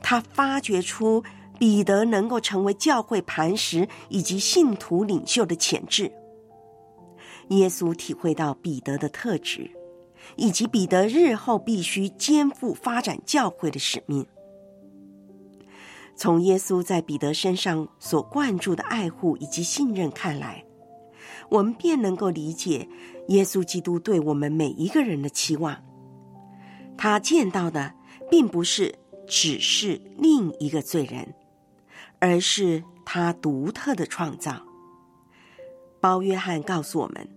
[0.02, 1.24] 他发掘出
[1.58, 6.12] 彼得能够成为教会磐石以及信徒领袖的潜质。
[7.50, 9.72] 耶稣体会到彼得的特质，
[10.36, 14.26] 以及彼得日后必须肩负发展教会的使命。
[16.16, 20.64] 从耶稣在彼得身上所灌注的爱护以及信任看来，
[21.50, 22.88] 我们便能够理解
[23.28, 25.76] 耶稣基督对我们每一个人的期望。
[26.98, 27.94] 他见到的
[28.30, 28.94] 并不是
[29.28, 31.34] 只是另一个罪人，
[32.20, 34.62] 而是他独特的创造。
[36.02, 37.28] 包约翰告诉我们，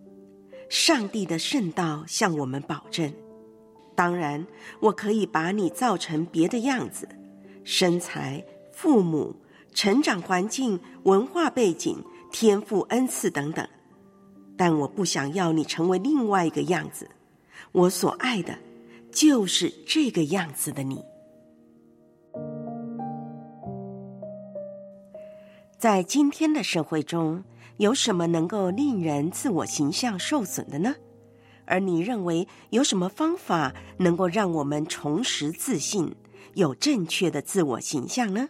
[0.69, 3.13] 上帝的圣道向我们保证：
[3.95, 4.47] 当然，
[4.81, 7.09] 我可以把你造成别的样子，
[7.65, 9.35] 身材、父母、
[9.73, 13.69] 成长环境、文化背景、天赋、恩赐等等，
[14.65, 17.11] 但我不想要你成为另外一个样子。
[17.73, 18.57] 我所爱的，
[19.11, 21.05] 就是这个样子的你。
[25.77, 27.43] 在今天的社会中，
[27.79, 30.95] 有什么能够令人自我形象受损的呢？
[31.65, 36.15] 而你认为有什么方法能够让我们重拾自信，
[36.55, 38.49] 有正确的自我形象呢？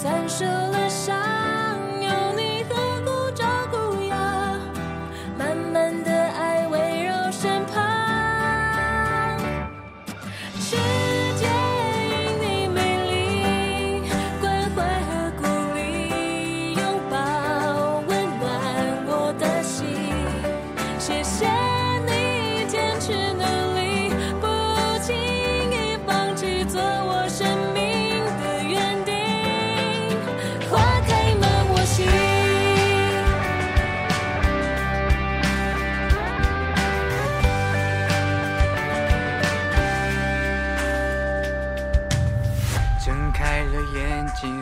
[0.00, 1.37] 散射了伤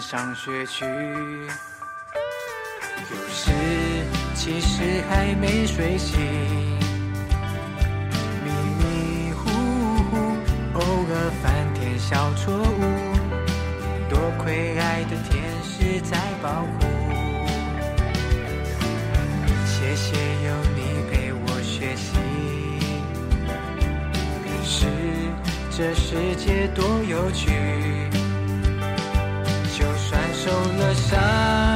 [0.09, 0.85] 上学去，
[3.11, 3.51] 有时
[4.37, 6.21] 其实还没睡醒，
[8.45, 8.49] 迷
[8.79, 9.51] 迷糊
[10.05, 10.17] 糊，
[10.75, 11.11] 偶尔
[11.43, 12.83] 犯点小错误，
[14.09, 16.87] 多亏爱的天使在保护。
[19.67, 20.15] 谢谢
[20.47, 20.81] 有你
[21.11, 22.15] 陪我学习，
[24.45, 24.87] 可是
[25.77, 27.51] 这世界多有趣。
[30.33, 31.76] 受了伤，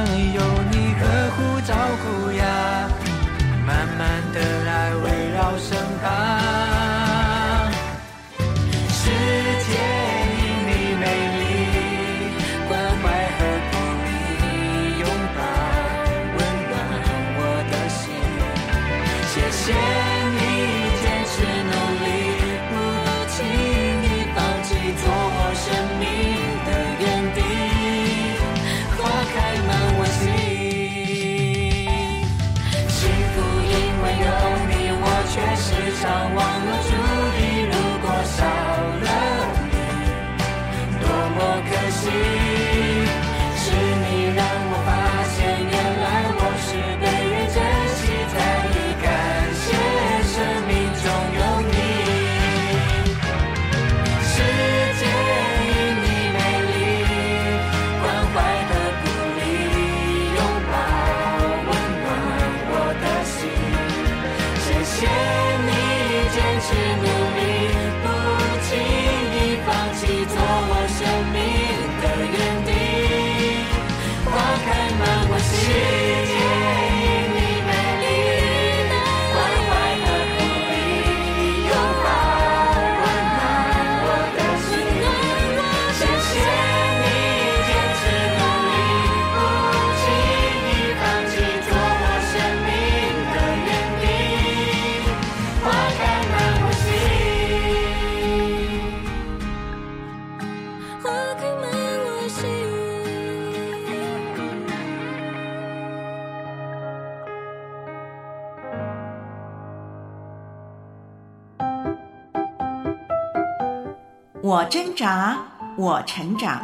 [114.71, 115.37] 挣扎，
[115.75, 116.61] 我成长。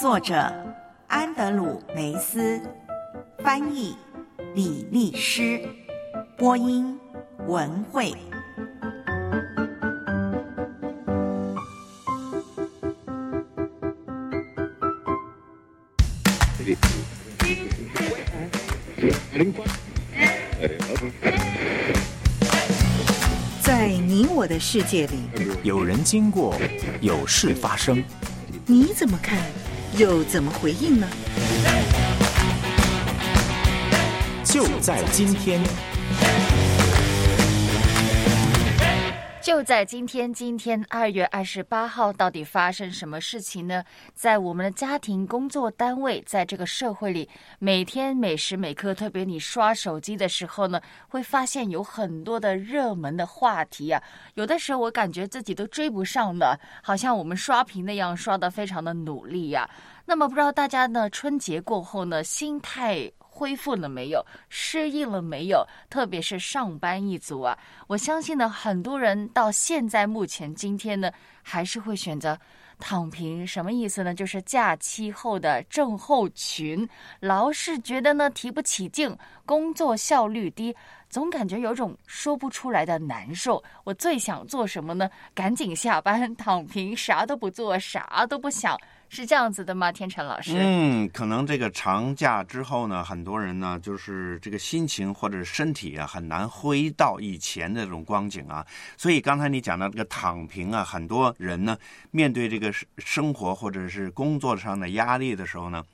[0.00, 0.48] 作者：
[1.08, 2.62] 安德鲁·梅斯，
[3.40, 3.96] 翻译：
[4.54, 5.60] 李丽诗，
[6.38, 6.96] 播音：
[7.48, 8.14] 文慧。
[24.50, 25.20] 的世界里，
[25.62, 26.56] 有人经过，
[27.00, 28.02] 有事发生，
[28.66, 29.38] 你怎么看，
[29.96, 31.06] 又怎么回应呢？
[34.42, 35.62] 就在今天。
[39.40, 43.82] 就在今天，今天二月二十八号，到底发生什么事情呢？
[44.14, 47.26] 在我们的家庭、工作单位，在这个社会里，
[47.58, 50.78] 每天每时每刻，特别你刷手机的时候呢，
[51.08, 54.02] 会发现有很多的热门的话题啊。
[54.34, 59.68] 有的时候我感觉自己都追不上了，好像我们刷屏那样刷的非常的努力呀。
[60.04, 63.10] 那么不知道大家呢，春节过后呢，心态。
[63.40, 64.22] 恢复了没有？
[64.50, 65.66] 适应了没有？
[65.88, 71.10] 特别是上班一族啊，我相信呢，很多人到现在目前今天呢，
[71.42, 72.38] 还是会选择
[72.78, 73.46] 躺平。
[73.46, 74.14] 什么意思呢？
[74.14, 76.86] 就是假期后的症候群，
[77.18, 79.16] 老是觉得呢提不起劲，
[79.46, 80.76] 工作效率低，
[81.08, 83.64] 总感觉有种说不出来的难受。
[83.84, 85.08] 我最想做什么呢？
[85.34, 88.78] 赶紧下班躺平，啥都不做，啥都不想。
[89.12, 90.52] 是这样子的吗，天成老师？
[90.56, 98.64] 嗯，可能这个长假之后呢，很多人呢，就是这个心情或者身体啊，很难回到以前的这种光景啊。
[98.96, 101.76] 所以刚才你讲到这个躺平啊，很多人呢，
[102.12, 105.84] 面对这个生活或者是工作上的压力的时候呢，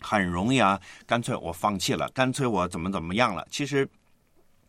[0.00, 3.46] 很容易啊，干脆我放弃了，干脆我怎么怎么样了。
[3.50, 3.88] 其实。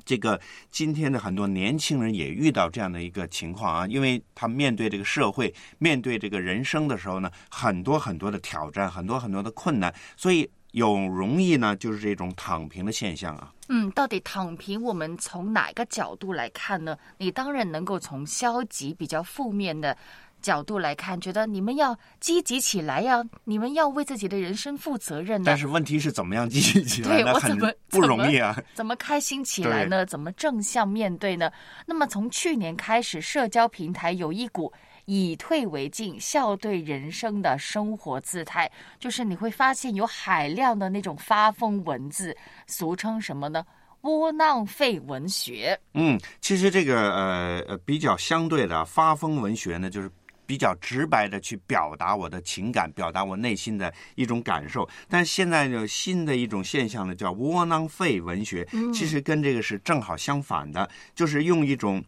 [0.05, 0.39] 这个
[0.69, 13.53] 今天的很多年轻人也遇到这样的一个情况啊，因为他面对这个社会、面对这个人生的时候呢，很多很多的挑战，很多很多的困难，所以有容易呢，就是这种躺平的现象啊。
[13.69, 16.97] 嗯，到底躺平，我们从哪个角度来看呢？
[17.17, 19.97] 你当然能够从消极、比较负面的。
[20.43, 23.23] 角度来看，觉得你们要积极起来呀！
[23.45, 25.45] 你们要为自己的人生负责任呢。
[25.47, 27.23] 但是问题是怎么样积极起来？
[27.23, 28.61] 对我怎么不容易啊？
[28.75, 30.05] 怎么开心起来呢？
[30.05, 31.49] 怎么正向面对呢？
[31.87, 34.71] 那么从去年开始，社交平台有一股
[35.05, 38.69] 以退为进、笑对人生的生活姿态，
[38.99, 42.35] 就是你会发现有海量的那种发疯文字，
[42.67, 43.65] 俗称什么呢？
[44.01, 45.79] 窝囊废文学。
[45.93, 50.11] 嗯，其实这个呃呃比较相对的发疯文学呢，就是。
[50.45, 54.87] 比较直白的去表达我的情感，表达我内心的一种感受。
[55.09, 58.67] 但是现在有新的一种现象呢，叫窝囊废文学。
[58.93, 62.03] 其实跟这个是正好相反的，就是用一种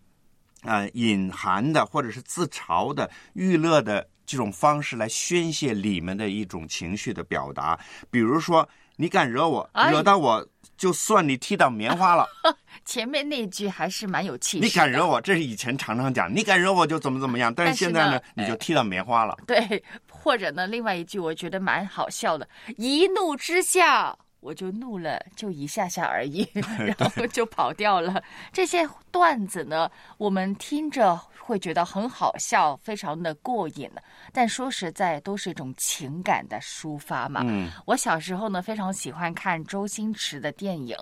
[0.61, 7.79] 呃隐含的或者是自嘲的娱乐的这种方式来宣泄里面的一种情绪的表达。
[8.09, 10.47] 比如说，你敢惹我，惹到我。
[10.77, 12.27] 就算你踢到棉花了，
[12.85, 14.63] 前面那句还是蛮有气势。
[14.65, 17.53] 你敢惹我，这是以前常常讲，你敢惹我就怎么怎么样。
[17.53, 19.37] 但是现在呢，你就踢到棉花了。
[19.47, 22.47] 对，或者呢，另外一句我觉得蛮好笑的，
[22.77, 24.17] 一怒之下。
[24.45, 28.21] 我就怒了，就一下下而已， 然后就跑掉了。
[28.53, 33.89] 这些段子呢，我们听着会觉得很好笑，非常的过瘾。
[34.31, 37.41] 但说实在，都是一种情感的抒发嘛。
[37.43, 40.95] 嗯，我小时候呢，非常喜欢看周星驰的电影。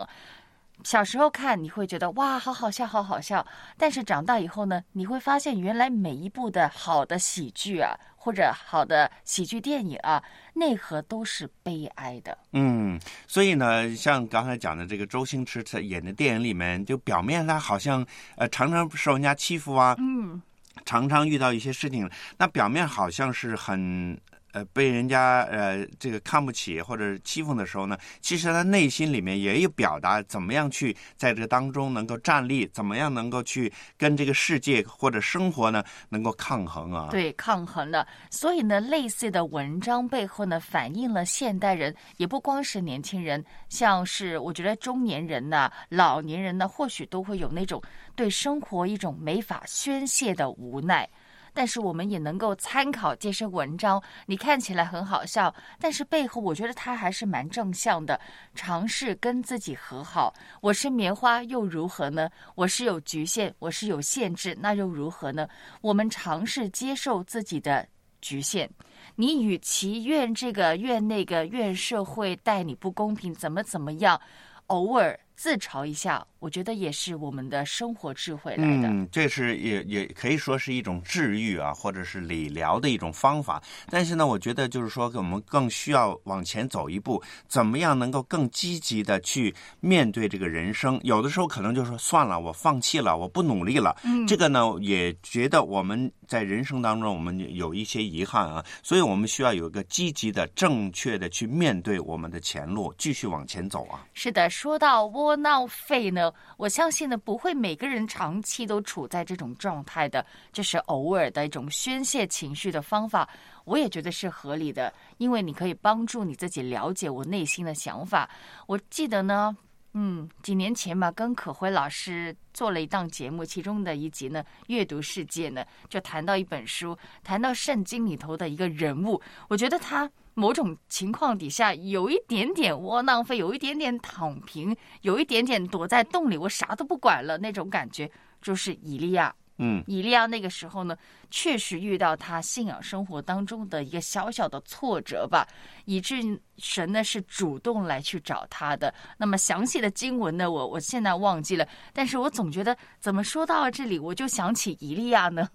[0.84, 3.46] 小时候看你会觉得哇，好好笑，好好笑。
[3.78, 7.94] 但是长大以后呢，你会发现原来每一部的好的喜剧啊。
[8.24, 12.38] 或者好的喜剧电影啊，内核都是悲哀的。
[12.54, 12.98] 嗯，
[13.28, 18.06] 所以呢，像刚才讲的这个周星驰他演的电影里面，就表面他好像
[18.38, 20.42] 呃常常受人家欺负啊，嗯，
[20.86, 24.18] 常常遇到一些事情，那表面好像是很。
[24.54, 37.10] 呃，被人家呃这个看不起或者欺负的时候呢，其实他内心里面也有表达怎么样去在这当中能够站立，怎么样能够去跟这个世界或者生活呢能够抗衡啊？
[37.10, 38.08] 对，抗衡的。
[38.30, 47.82] 所以呢，类似的文章背后呢，反映了现代人，也不光是年轻人，像是我觉得中年人呢、老年人呢，或许都会有那种
[48.16, 51.10] 对生活一种没法宣泄的无奈。
[51.54, 58.20] 但是我们也能够参考这些文章，你看起来很好笑，但是背后我觉得它还是蛮正向的。
[58.56, 62.30] 尝试跟自己和好，我是棉花又如何呢？
[62.56, 65.48] 我是有局限，我是有限制，那又如何呢？
[65.82, 67.88] 我们尝试接受自己的
[68.22, 68.70] 局限。
[69.16, 74.20] 你与其怨这个怨那个怨社会待你不公平，怎么怎么样，
[74.68, 75.20] 偶尔。
[75.36, 78.88] 自嘲一下，我觉得也是我们的生活智慧来的。
[78.88, 83.62] 嗯，这是也也可以说是一种治愈啊，或者是理疗的一种方法。
[83.90, 91.00] 但是呢，我觉得就是说，我们更需要往前走一步，怎么样能够更积极的去面对这个人生？
[91.04, 93.96] 有的时候可能就说算了，我放弃了，我不努力了。
[94.04, 104.06] 嗯，这个呢，也觉得我们在人生当中我们有一些遗憾啊，所以我们需要有一个积极的、正确的去面对我们的前路，继续往前走啊。
[104.14, 105.23] 是的，说到我。
[105.24, 106.32] 窝囊废呢？
[106.58, 113.28] 我相信呢，不会每个人长期都处在这种状态的，这是偶尔的一种宣泄情绪的方法。
[113.66, 118.30] 我也觉得是合理的，因为你可以帮助你自己了解我内心的想法。
[118.68, 119.56] 我记得呢。
[119.96, 129.22] 嗯，几年前吧，跟可辉老师做了一档节目，其中的一集呢，阅读世界呢，就谈到一本书，谈到圣经里头的一个人物。
[129.48, 138.10] 我觉得他某种情况底下有一点点窝囊废，有一点点躺平，有一点点躲在洞里，我啥都不管了那种感觉，
[138.42, 139.34] 就是以利亚。
[139.60, 140.98] 嗯，以利亚那个时候呢，
[141.30, 145.48] 确实遇到他信仰生活当中的一个小小的挫折吧，
[145.86, 148.92] 以致神呢是主动来去找他的。
[149.16, 155.48] 那么详细的经文呢，我我现在忘记了，但是我总觉得怎么说到这里，我就想起以利亚呢。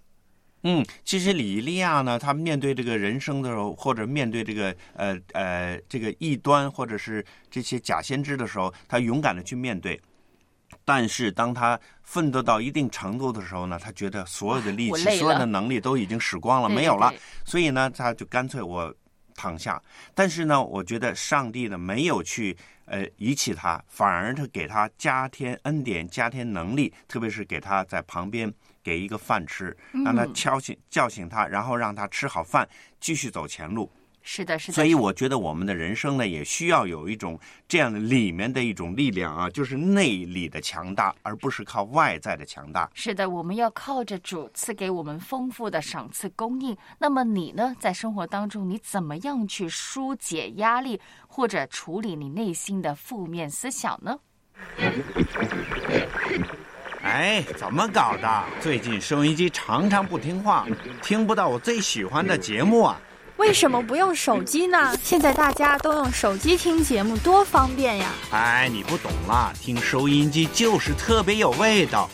[0.62, 10.00] 嗯，其实李利亚呢，他面对这个人生的时候，或者面对这个呃呃这个异端，或者是这些假先知的时候，他勇敢的去面对。
[10.84, 17.12] 但是当他奋斗到一定程度的时候呢，他觉得所有的力气、所有的能力都已经使光了，没有了，
[17.44, 18.94] 所以呢，他就干脆我
[19.34, 19.80] 躺下。
[20.14, 28.52] 但是呢，我觉得上帝呢没有去呃遗弃他，反而他给他加添恩典、加添能力，特别是给他在旁边
[28.88, 32.66] 给一个饭吃，让他敲醒、叫醒他，然后让他吃好饭，
[32.98, 33.92] 继续走前路。
[34.22, 34.74] 是的，是的。
[34.74, 42.90] 所以我觉得我们的人生呢，也需要有一种这样的里面的一种力量啊，就是内里的强大，而不是靠外在的强大。
[42.94, 46.76] 是的，我们要靠着主赐给我们丰富的赏赐供应。
[46.98, 54.18] 那么你呢，在生活当中，你怎么样去疏解压力，或者处理你内心的负面思想呢？
[57.02, 58.44] 哎，怎么搞的？
[58.60, 60.66] 最近收音机常常不听话，
[61.02, 63.00] 听不到我最喜欢的节目啊！
[63.36, 64.92] 为什么不用手机呢？
[65.02, 68.06] 现在大家都用手机听节目，多方便呀！
[68.32, 72.10] 哎，你不懂啦，听收音机就是特别有味道。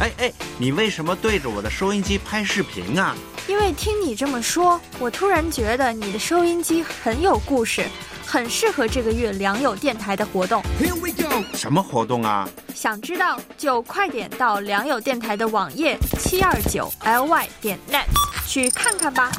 [0.00, 3.14] 哎哎，你为什么对着我的收音机拍视频啊？
[3.46, 7.86] 因为听你这么说，我突然觉得你的收音机很有故事，
[8.30, 10.62] 很适合这个月良友电台的活动。
[10.78, 11.44] Here we go！
[11.52, 12.48] 什么活动啊？
[12.72, 18.04] 想知道就快点到良友电台的网页七二九 ly 点 net
[18.46, 19.32] 去看看吧。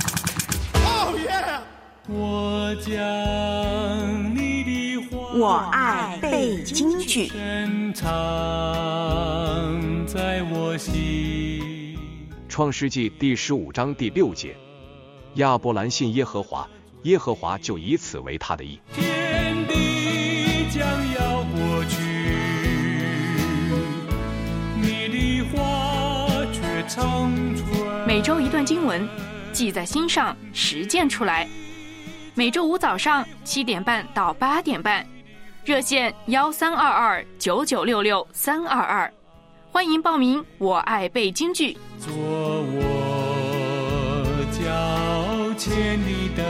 [2.10, 2.92] 我将
[4.36, 8.06] 你的话，我爱背京剧，深藏
[10.06, 11.98] 在我心。
[12.50, 14.54] 创世纪第十五章第六节，
[15.36, 16.68] 亚伯兰信耶和华，
[17.04, 18.80] 耶和华就以此为他的意。
[18.94, 20.82] 天地将
[21.14, 21.98] 要过去，
[24.82, 27.68] 你的话却长存。
[28.08, 29.08] 每周一段经文。
[29.54, 31.46] 记在心上，实践出来。
[32.36, 35.06] 每周五早上七点半到八点半，
[35.66, 39.14] 热线幺三二二九九六六三二二，
[39.70, 40.42] 欢迎报名。
[40.58, 41.78] 我爱背京剧。
[42.00, 42.82] 做我
[44.54, 46.46] 脚前的灯，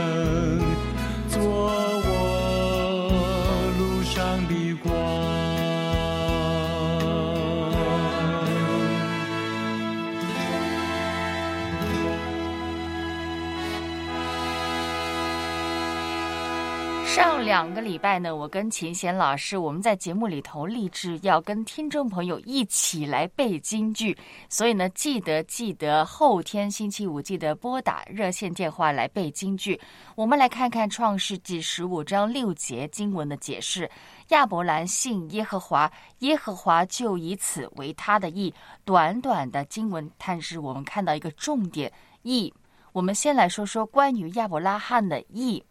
[17.14, 24.16] 上两个礼拜呢，我跟秦贤老师，我们在节目里头立志要跟听众朋友一起来背京剧，
[24.48, 29.78] 所以呢，记得记得后天星期五记得拨打热线电话来背京剧。
[30.14, 33.90] 我们来看看创世纪十五章六节经文的解释：
[34.28, 38.54] 亚伯兰信耶和华，耶和华就以此为他的意。
[38.86, 41.92] 短短的经文，但是我们看到一个重点
[42.22, 42.50] 意。
[42.92, 45.62] 我们先来说说关于亚伯拉罕的意。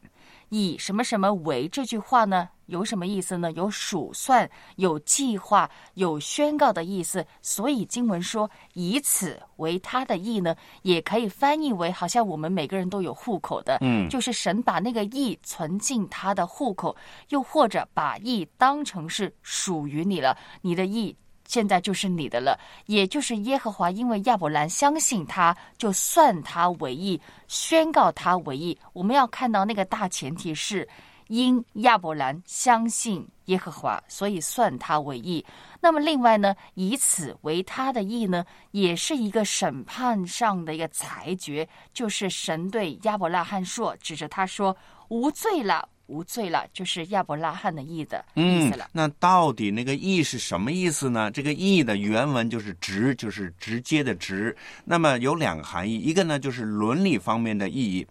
[0.51, 2.49] 以什么什么为这句话呢？
[2.65, 3.51] 有什么意思呢？
[3.53, 7.25] 有数算、有计划、有宣告的意思。
[7.41, 16.95] 所以经文说以此为他的意呢，也可以翻译为好像我们每个人都有户口的，嗯，就是神把那个意存进他的户口，
[17.29, 21.15] 又或者把意当成是属于你了，你的意。
[21.51, 28.77] 现在就是你的了，也就是耶和华，因为亚伯兰相信他，就算他为义，宣告他为义。
[28.93, 30.87] 我们要看到那个大前提是，
[31.27, 35.45] 因亚伯兰相信耶和华，所以算他为义。
[35.81, 44.73] 那么另外呢，以此为他的义呢，也是一个审判上的一个裁决，就是神对亚伯拉罕说，指着他说
[45.09, 45.89] 无罪了。
[46.11, 48.89] 无罪了，就是亚伯拉罕的义的意思了。
[48.91, 51.31] 那到底那个义是什么意思呢？
[51.31, 54.55] 这个义的原文就是直，就是直接的直。
[54.83, 58.05] 那么有两个含义，一个呢就是伦理方面的意义，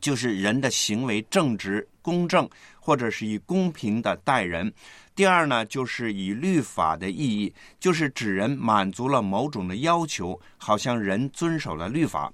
[0.00, 2.48] 就是人的行为正直公正，
[2.80, 4.72] 或者是以公平的待人。
[5.14, 12.32] 第二呢，就是以律法的意义，就是指人满足了某种的要求，好像人遵守了律法，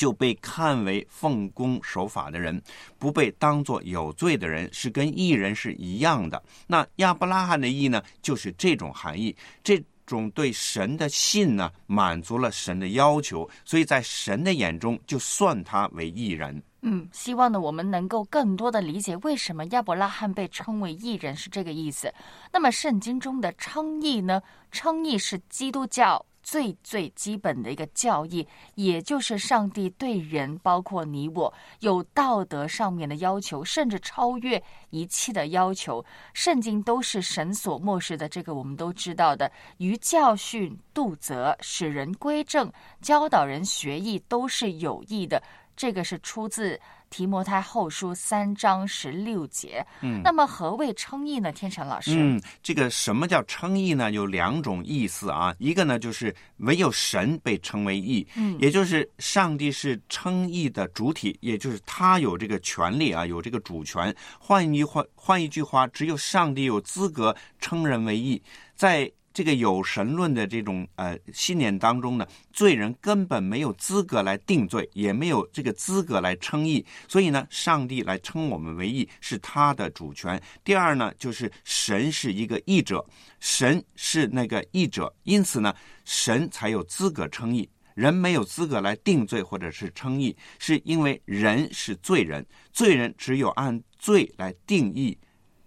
[0.00, 2.58] 就被看为奉公守法的人，
[2.98, 6.42] 不被当作有罪的人，是跟义人是一样的。
[6.66, 16.62] 那亚伯拉罕的义呢，就是这种含义，这种对神的信呢，满足了神的要求，所以在神的眼中，就算他为义人。
[16.80, 22.10] 嗯，希望呢，我们能够更多的理解为什么亚伯拉罕被称为义人是这个意思。
[22.50, 24.40] 那么，圣经中的称义呢？
[24.72, 36.04] 称义是基督教最最基本的一个教义，也就是上帝对人，包括你我，有道德上面的要求，甚至超越一切的要求。
[36.32, 39.50] 圣经都是神所漠视的，这个我们都知道的。
[39.78, 45.42] 于教训、度责、使人归正、教导人学艺，都是有益的。
[45.76, 46.78] 这个是出自
[47.10, 49.84] 提摩太后书三章十六节。
[50.00, 51.52] 嗯，那么何谓称义呢？
[51.52, 54.10] 天成老师，嗯，这个什么叫称义呢？
[54.10, 55.54] 有两种意思啊。
[55.58, 64.14] 一个呢，就是唯有神被称为义，嗯，也就是上帝是称义的主体，也就是他有这个权利啊，有这个主权。
[64.38, 68.40] 换一句话，换一句话，只有上帝有资格称人为义，
[68.74, 69.10] 在。
[69.32, 80.40] 这个有神论的这种呃信念当中呢，罪人根本没有资格来定罪，也没有这个资格来称义，所以呢，上帝来称我们为义是他的主权。
[80.64, 83.06] 第二呢，就是神是一个义者，
[83.38, 85.72] 神是那个义者，因此呢，
[86.04, 95.16] 神才有资格称义，人没有资格来定罪或者是称义，是因为人是罪人，罪人只有按罪来定义，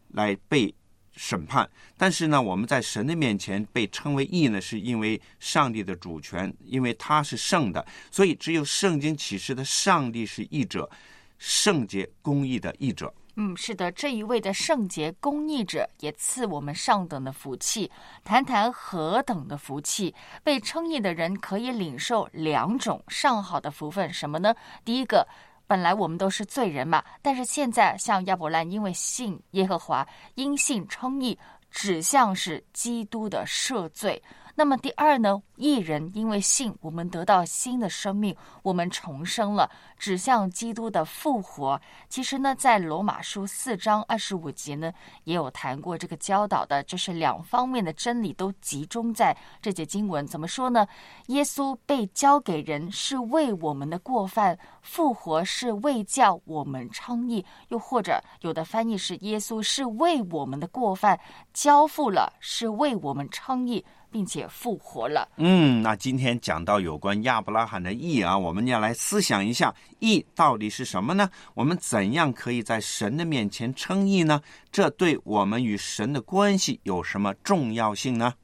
[0.09, 0.76] 来被。
[1.16, 10.89] 审判，但是呢，我们在神的面前被称为义呢，是因为上帝的主权，因为他是圣的，所以只有圣经启示的上帝是义者，
[11.38, 13.14] 圣洁公义的义者。
[13.36, 17.91] 嗯，是的，这一位的圣洁公义者也赐我们上等的福气。
[18.24, 24.53] 谈谈何等的福气，被称义的人可以领受两种上好的福分，什么呢？
[24.84, 25.28] 第一个。
[25.74, 31.36] 本来我们都是罪人嘛，但是现在像亚伯兰因为信耶和华，因信称义，
[31.72, 34.22] 指向是基督的赦罪。
[34.56, 35.41] 那么第二呢？
[35.56, 41.80] 一人因为信，我们得到新的生命，我们重生了，指向基督的复活。
[42.08, 44.93] 其实呢，在罗马书四章二十五节呢，
[45.24, 50.26] 也有谈过这个教导的，就是两方面的真理都集中在这节经文。
[50.26, 50.88] 怎么说呢？
[51.28, 57.43] 耶稣被交给人是为我们的过犯，复活是为叫我们称义。
[57.70, 61.20] 又或者有的翻译是耶稣是为我们的过犯
[61.54, 63.84] 交付了，是为我们称义。
[64.14, 65.28] 并且复活了。
[65.38, 71.28] 嗯，那今天讲到有关亚伯拉罕的义啊，我们要来思想一下，义到底是什么呢？
[71.55, 74.39] 我们怎样可以在神的面前称义呢？
[74.72, 78.36] 这对我们与神的关系有什么重要性呢？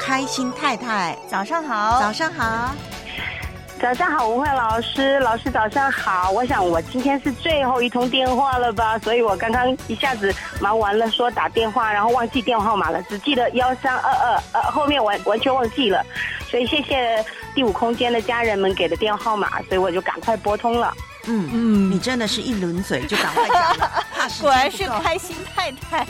[0.00, 2.72] 开心太太，早上好，早上好。
[3.80, 6.30] 早上好，文慧老师，老师早上好。
[6.30, 16.04] 我想我今天是最后一通电话了吧，所以我刚刚一下子忙完了，说打电话，然后忘记电话号码了，只记得幺三二二，呃，后面完完全忘记了。
[16.50, 17.22] 所以谢谢
[17.54, 20.92] 第五空间的家人们给的电话号码，所以我就赶快拨通了。
[21.26, 24.04] 嗯嗯，你真的是一轮嘴就赶快讲了，
[24.40, 26.06] 果然是开心太太。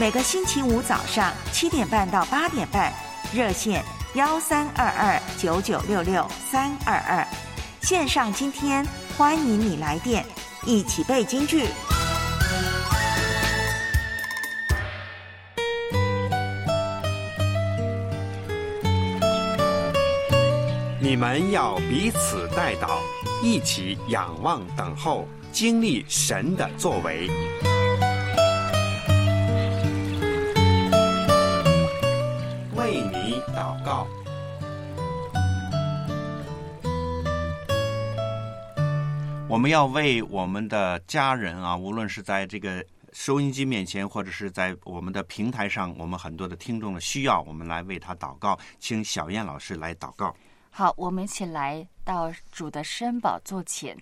[0.00, 2.92] 每个星期五早上七点半到八点半，
[3.34, 3.84] 热线
[4.14, 7.26] 幺三二二九九六六三二二，
[7.80, 8.86] 线上今天
[9.16, 10.24] 欢迎你来电，
[10.64, 11.66] 一起背京剧。
[21.00, 23.00] 你们要彼此带祷，
[23.42, 27.28] 一起仰望等候，经历神的作为。
[39.50, 48.58] 我们要为我们的家人啊，无论是在这个收音机面前，或者是在我们的平台上，我们很多的听众的需要，我们来为他祷告。
[48.78, 50.36] 请小燕老师来祷告。
[50.68, 53.96] 好，我们一起来到主的身宝座前。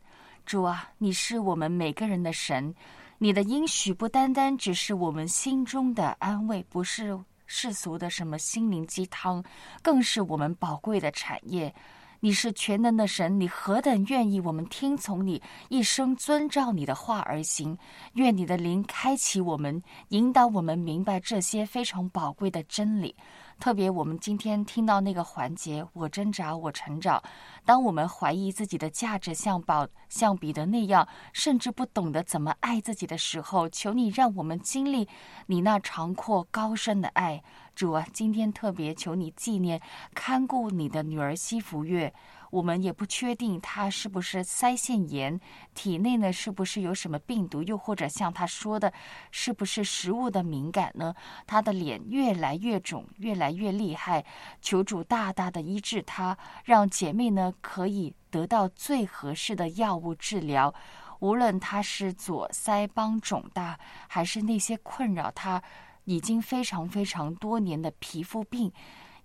[0.44, 2.74] 主啊，你是我们每个人的神，
[3.18, 7.16] 你的应许不单单只是我们心中的安慰，不是。
[7.49, 9.40] 世俗的什么心灵鸡汤，
[9.80, 11.72] 更是我们宝贵的产业。
[12.21, 17.77] 你是全能的神，你何等愿意我们听从你，一生遵照你的话而行。
[18.14, 23.14] 愿你的灵开启我们，引导我们明白这些非常宝贵的真理。
[23.59, 27.22] 特别我们今天听到那个环节，我挣扎，我成长。
[27.64, 35.09] 当我们怀疑自己的价值，像宝像彼得那样，甚至不懂得怎么爱自己的时候，求你让我们经历
[35.46, 37.42] 你那长阔高深的爱。
[37.74, 39.80] 主啊，今天特别求你纪念
[40.14, 42.12] 看顾你的女儿西福月。
[42.51, 45.40] 我们也不确定他是不是腮腺炎，
[45.74, 48.92] 体内呢是不是有什么病毒，又或者像他说的，
[49.30, 51.14] 是不是食物的敏感呢？
[51.47, 54.24] 他的脸越来越肿，越来越厉害，
[54.61, 60.74] 求主大大的医治他，让姐妹呢可以得到最合适的药物治疗。
[61.20, 65.62] 无论他是左腮帮肿大，还是那些困扰他
[66.05, 68.70] 已经非常非常多年的皮肤病。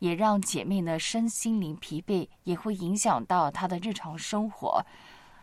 [0.01, 4.83] 也让姐妹呢身心灵疲惫，也会影响到她的日常生活。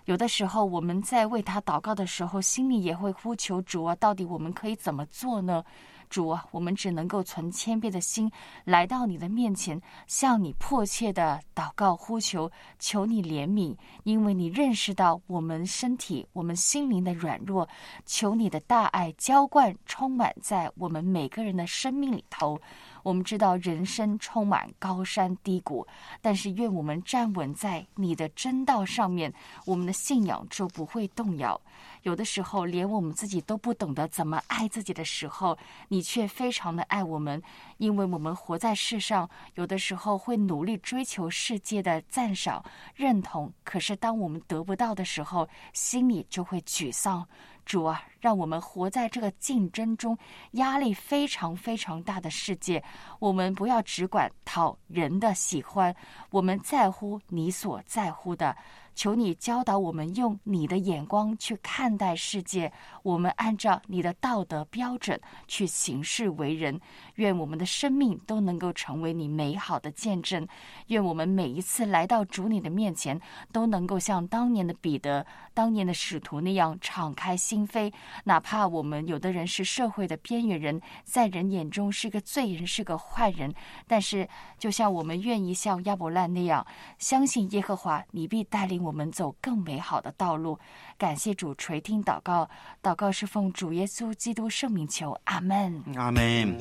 [0.05, 5.65] 有的时候我们在为她祷告的时候，心里也会呼求主啊，到底我们可以怎么做呢？
[6.11, 8.33] 主啊，我们只能够存谦卑的心
[8.65, 17.69] 来到你的面前，向你迫切的祷告呼求，求你怜悯，因为你认识到我们身体、我们心灵的软弱，
[18.07, 22.59] 求你的大爱浇灌充满在我们每个人的生命里头。
[23.03, 25.87] 我们知道人生充满高山低谷，
[26.21, 29.33] 但是愿我们站稳在你的真道上面，
[29.65, 31.61] 我们的信仰就不会动摇。
[32.03, 37.43] 有的时候，连我们自己都不懂得怎么爱自己的时候，你却非常的爱我们，
[37.79, 47.27] 因为我们活在世上，有的时候会努力追求世界的赞赏、认同，可是当我们得不到的时候，心里就会沮丧。
[47.69, 50.17] 主啊，让我们活在这个竞争中、
[50.53, 52.83] 压力非常非常大的世界，
[53.19, 55.95] 我们不要只管讨人的喜欢，
[56.31, 58.57] 我们在乎你所在乎的。
[58.99, 62.73] 求你教导我们用你的眼光去看待世界，
[63.05, 66.81] 我们按照你的道德标准去行事为人。
[67.15, 70.45] 愿我们的生命都能够成为你美好的见证。
[70.89, 73.21] 愿我们每一次来到主你的面前，
[73.53, 75.25] 都能够像当年的彼得、
[75.55, 77.93] 当年的使徒那样敞开心扉。
[78.25, 83.55] 哪怕我们有的人是社会的边缘人，在人眼中是个罪人、是个坏人，
[83.87, 84.29] 但是
[84.59, 86.67] 就像我们愿意像亚伯兰那样，
[86.99, 88.88] 相信耶和华，你必带领我。
[88.89, 90.59] 我们走更美好的道路，
[90.97, 92.49] 感谢主垂听祷告，
[92.83, 96.57] 祷告是奉主耶稣基督圣名求，阿门，阿门。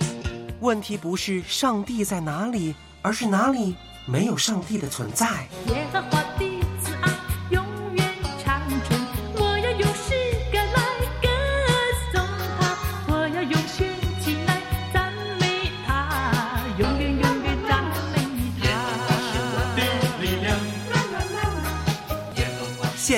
[0.60, 5.48] 问题不是上帝在哪里，而是哪里没有上帝的存在。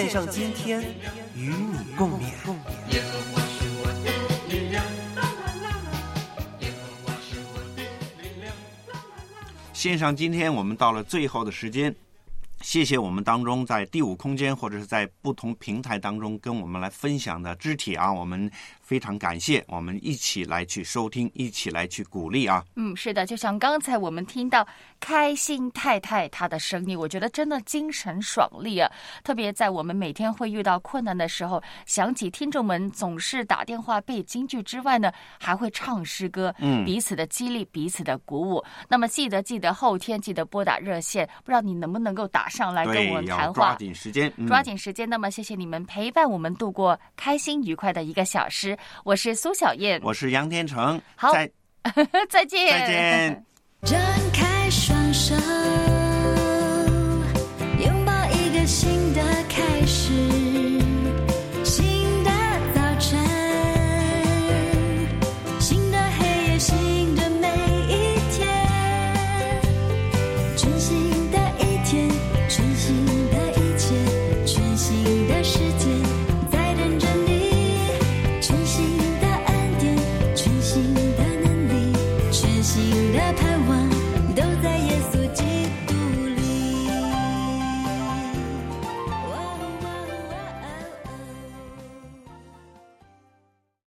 [0.10, 0.82] 上今天，
[1.36, 2.24] 与你共勉。
[9.72, 11.96] 线上今天，我们到了最后的时间。
[12.62, 18.52] 谢谢我们当中在第五空间或者是在不同平台当中跟我们来分享的肢体啊，我们。
[18.90, 22.66] 非常感谢，我们一起来去收听，一起来去鼓励啊！
[22.76, 24.68] 嗯，是的，就像刚才我们听到
[25.00, 28.92] 开心太太她的声音，我觉得真的精神爽利啊！
[29.24, 38.66] 特别在我们每天会遇到困难的时候，想起听众们总是打电话背京剧之外呢，还会唱诗歌，嗯，彼此的激励，彼此的鼓舞。
[38.88, 43.54] 那么记得记得后天记得拨打热线，不知道你能不能够打上来跟我们谈话？
[43.54, 45.08] 抓紧时间，抓紧时间。
[45.08, 48.76] 那么谢谢你们陪伴我们度过开心愉快的一个小时。
[49.04, 51.52] 我是苏小燕，我是杨天成，好，再
[52.30, 53.46] 再见，再见。
[53.84, 54.00] 张
[54.34, 55.36] 开双手，
[57.84, 60.49] 拥抱一个新的开始。